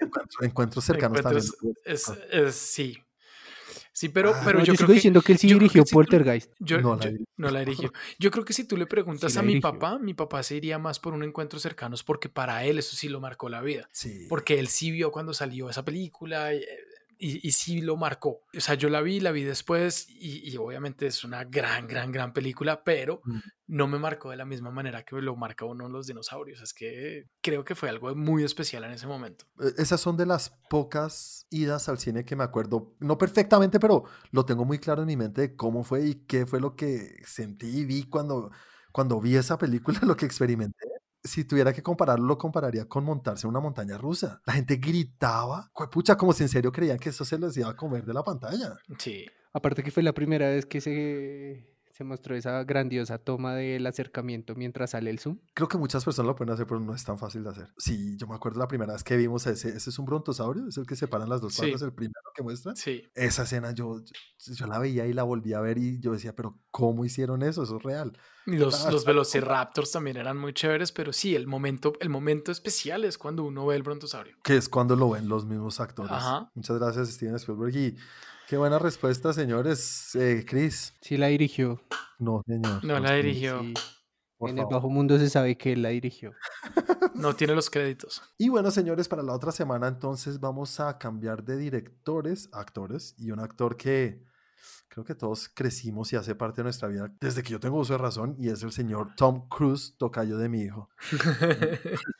[0.00, 1.76] encuentros, encuentros cercanos Encuentros- también.
[1.84, 2.98] Es, es- sí.
[3.98, 5.54] Sí, pero, Ah, pero No, yo, yo creo sigo que diciendo que él sí que
[5.54, 6.52] dirigió tú- Poltergeist.
[6.58, 7.26] yo, No la yo- dirigió.
[7.38, 7.92] no la dirigió.
[8.18, 10.78] Yo creo que si tú le preguntas Sí a mi papá, mi papá se iría
[10.78, 13.88] más por un encuentro cercanos porque para él eso sí lo marcó la vida.
[13.92, 14.26] Sí.
[14.28, 16.52] Porque él sí vio cuando salió esa película
[17.18, 18.42] y, sí lo marcó.
[18.56, 22.12] O sea, yo la vi, la vi después y, y obviamente es una gran, gran,
[22.12, 23.38] gran película, pero Mm.
[23.68, 26.60] no me marcó de la misma manera que lo marca uno los dinosaurios.
[26.60, 29.46] Es que creo que fue algo muy especial en ese momento.
[29.60, 34.04] Eh, Esas son de las pocas idas al cine que me acuerdo, no perfectamente, pero
[34.30, 37.16] lo tengo muy claro en mi mente de cómo fue y qué fue lo que
[37.26, 38.50] sentí y vi cuando,
[38.92, 40.95] cuando vi esa película, lo que experimenté.
[41.26, 44.40] Si tuviera que compararlo, lo compararía con montarse en una montaña rusa.
[44.46, 47.76] La gente gritaba, pucha, como si en serio creían que eso se les iba a
[47.76, 48.76] comer de la pantalla.
[48.98, 49.26] Sí.
[49.52, 54.54] Aparte que fue la primera vez que se, se mostró esa grandiosa toma del acercamiento
[54.54, 55.38] mientras sale el zoom.
[55.54, 57.68] Creo que muchas personas lo pueden hacer, pero no es tan fácil de hacer.
[57.78, 60.76] Sí, yo me acuerdo la primera vez que vimos ese, ese es un brontosaurio, es
[60.76, 61.62] el que separan las dos Sí.
[61.62, 62.76] patas, el primero que muestran.
[62.76, 63.02] Sí.
[63.14, 66.34] esa escena yo, yo, yo la veía y la volví a ver y yo decía,
[66.36, 67.62] pero ¿cómo hicieron eso?
[67.62, 68.12] Eso es real.
[68.56, 73.04] Y los, los velociraptors también eran muy chéveres, pero sí, el momento, el momento especial
[73.04, 74.36] es cuando uno ve el brontosaurio.
[74.42, 76.12] Que es cuando lo ven los mismos actores.
[76.12, 76.50] Ajá.
[76.54, 77.76] Muchas gracias, Steven Spielberg.
[77.76, 77.96] Y
[78.48, 80.14] qué buena respuesta, señores.
[80.14, 81.82] Eh, Chris, Sí la dirigió.
[82.18, 82.84] no, señor.
[82.84, 83.60] No la dirigió.
[83.60, 83.74] sí.
[84.38, 86.32] por En el bajo mundo se sabe que él la dirigió.
[87.16, 88.22] No tiene los créditos.
[88.36, 93.30] Y bueno, señores, para la otra semana entonces vamos a cambiar de directores, actores, y
[93.30, 94.22] un actor que
[94.96, 97.92] creo que todos crecimos y hace parte de nuestra vida desde que yo tengo uso
[97.92, 100.88] de razón, y es el señor Tom Cruise, tocayo de mi hijo.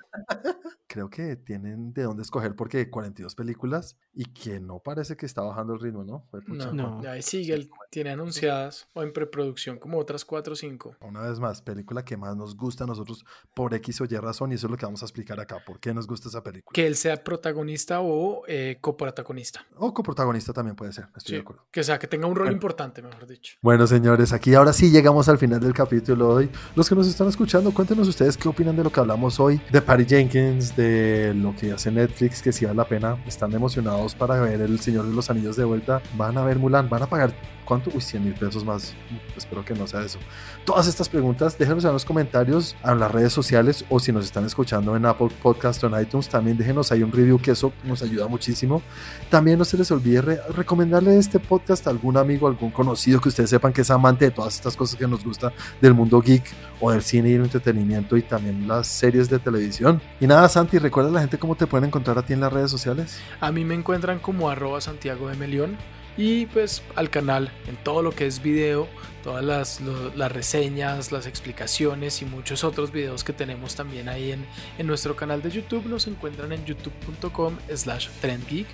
[0.89, 5.43] Creo que tienen de dónde escoger porque 42 películas y que no parece que está
[5.43, 6.25] bajando el ritmo, ¿no?
[6.31, 7.11] Fue No, No.
[7.11, 10.97] ahí sigue, él tiene anunciadas o en preproducción como otras cuatro o cinco.
[11.01, 14.53] Una vez más, película que más nos gusta a nosotros por X o Y razón,
[14.53, 15.59] y eso es lo que vamos a explicar acá.
[15.67, 16.73] ¿Por qué nos gusta esa película?
[16.73, 19.67] Que él sea protagonista o eh, coprotagonista.
[19.77, 21.67] O coprotagonista también puede ser, estoy Sí, de acuerdo.
[21.71, 22.55] Que sea, que tenga un rol Bueno.
[22.55, 22.66] importante,
[23.03, 23.55] mejor dicho.
[23.63, 26.51] Bueno, señores, aquí ahora sí llegamos al final del capítulo de hoy.
[26.75, 29.81] Los que nos están escuchando, cuéntenos ustedes qué opinan de lo que hablamos hoy, de
[29.81, 34.41] Patty Jenkins, de lo que hace Netflix, que si vale la pena, están emocionados para
[34.41, 37.33] ver El Señor de los Anillos de vuelta, van a ver Mulan, van a pagar,
[37.67, 37.91] ¿cuánto?
[37.93, 38.95] Uy, 100 mil pesos más.
[39.37, 40.19] Espero que no sea eso.
[40.65, 44.47] Todas estas preguntas, déjenos en los comentarios, en las redes sociales, o si nos están
[44.47, 48.01] escuchando en Apple Podcast o en iTunes, también déjenos ahí un review, que eso nos
[48.03, 48.81] ayuda muchísimo.
[49.29, 53.29] También no se les olvide re- recomendarle este podcast a algún amigo, algún conocido que
[53.29, 55.53] ustedes sepan que es amante de todas estas cosas que nos gusta
[55.83, 56.45] del mundo geek
[56.81, 60.01] o del cine y el entretenimiento y también las series de televisión.
[60.21, 62.53] Y nada, Santi, recuerda a la gente cómo te pueden encontrar a ti en las
[62.53, 63.19] redes sociales.
[63.41, 65.77] A mí me encuentran como arroba Santiago de Melión
[66.17, 68.89] y pues al canal en todo lo que es video,
[69.23, 69.81] todas las,
[70.15, 74.47] las reseñas, las explicaciones y muchos otros videos que tenemos también ahí en,
[74.79, 75.85] en nuestro canal de YouTube.
[75.87, 78.67] Nos encuentran en youtube.com slash trendgeek.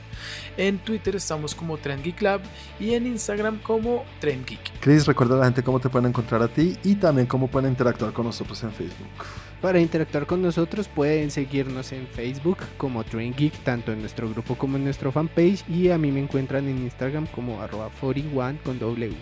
[0.57, 2.43] En Twitter estamos como trendgeeklab
[2.79, 4.61] y en Instagram como trendgeek.
[4.81, 7.71] Chris, recuerda a la gente cómo te pueden encontrar a ti y también cómo pueden
[7.71, 9.52] interactuar con nosotros en Facebook.
[9.63, 14.57] Para interactuar con nosotros pueden seguirnos en Facebook como Train Geek, tanto en nuestro grupo
[14.57, 15.65] como en nuestro fanpage.
[15.69, 19.15] Y a mí me encuentran en Instagram como arroba 41 con W.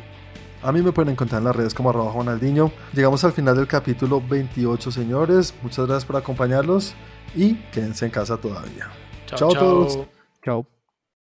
[0.62, 2.72] A mí me pueden encontrar en las redes como arroba Juanaldiño.
[2.94, 5.54] Llegamos al final del capítulo 28, señores.
[5.62, 6.94] Muchas gracias por acompañarlos
[7.36, 8.90] y quédense en casa todavía.
[9.26, 9.98] Chao a todos.
[10.42, 10.79] Chao.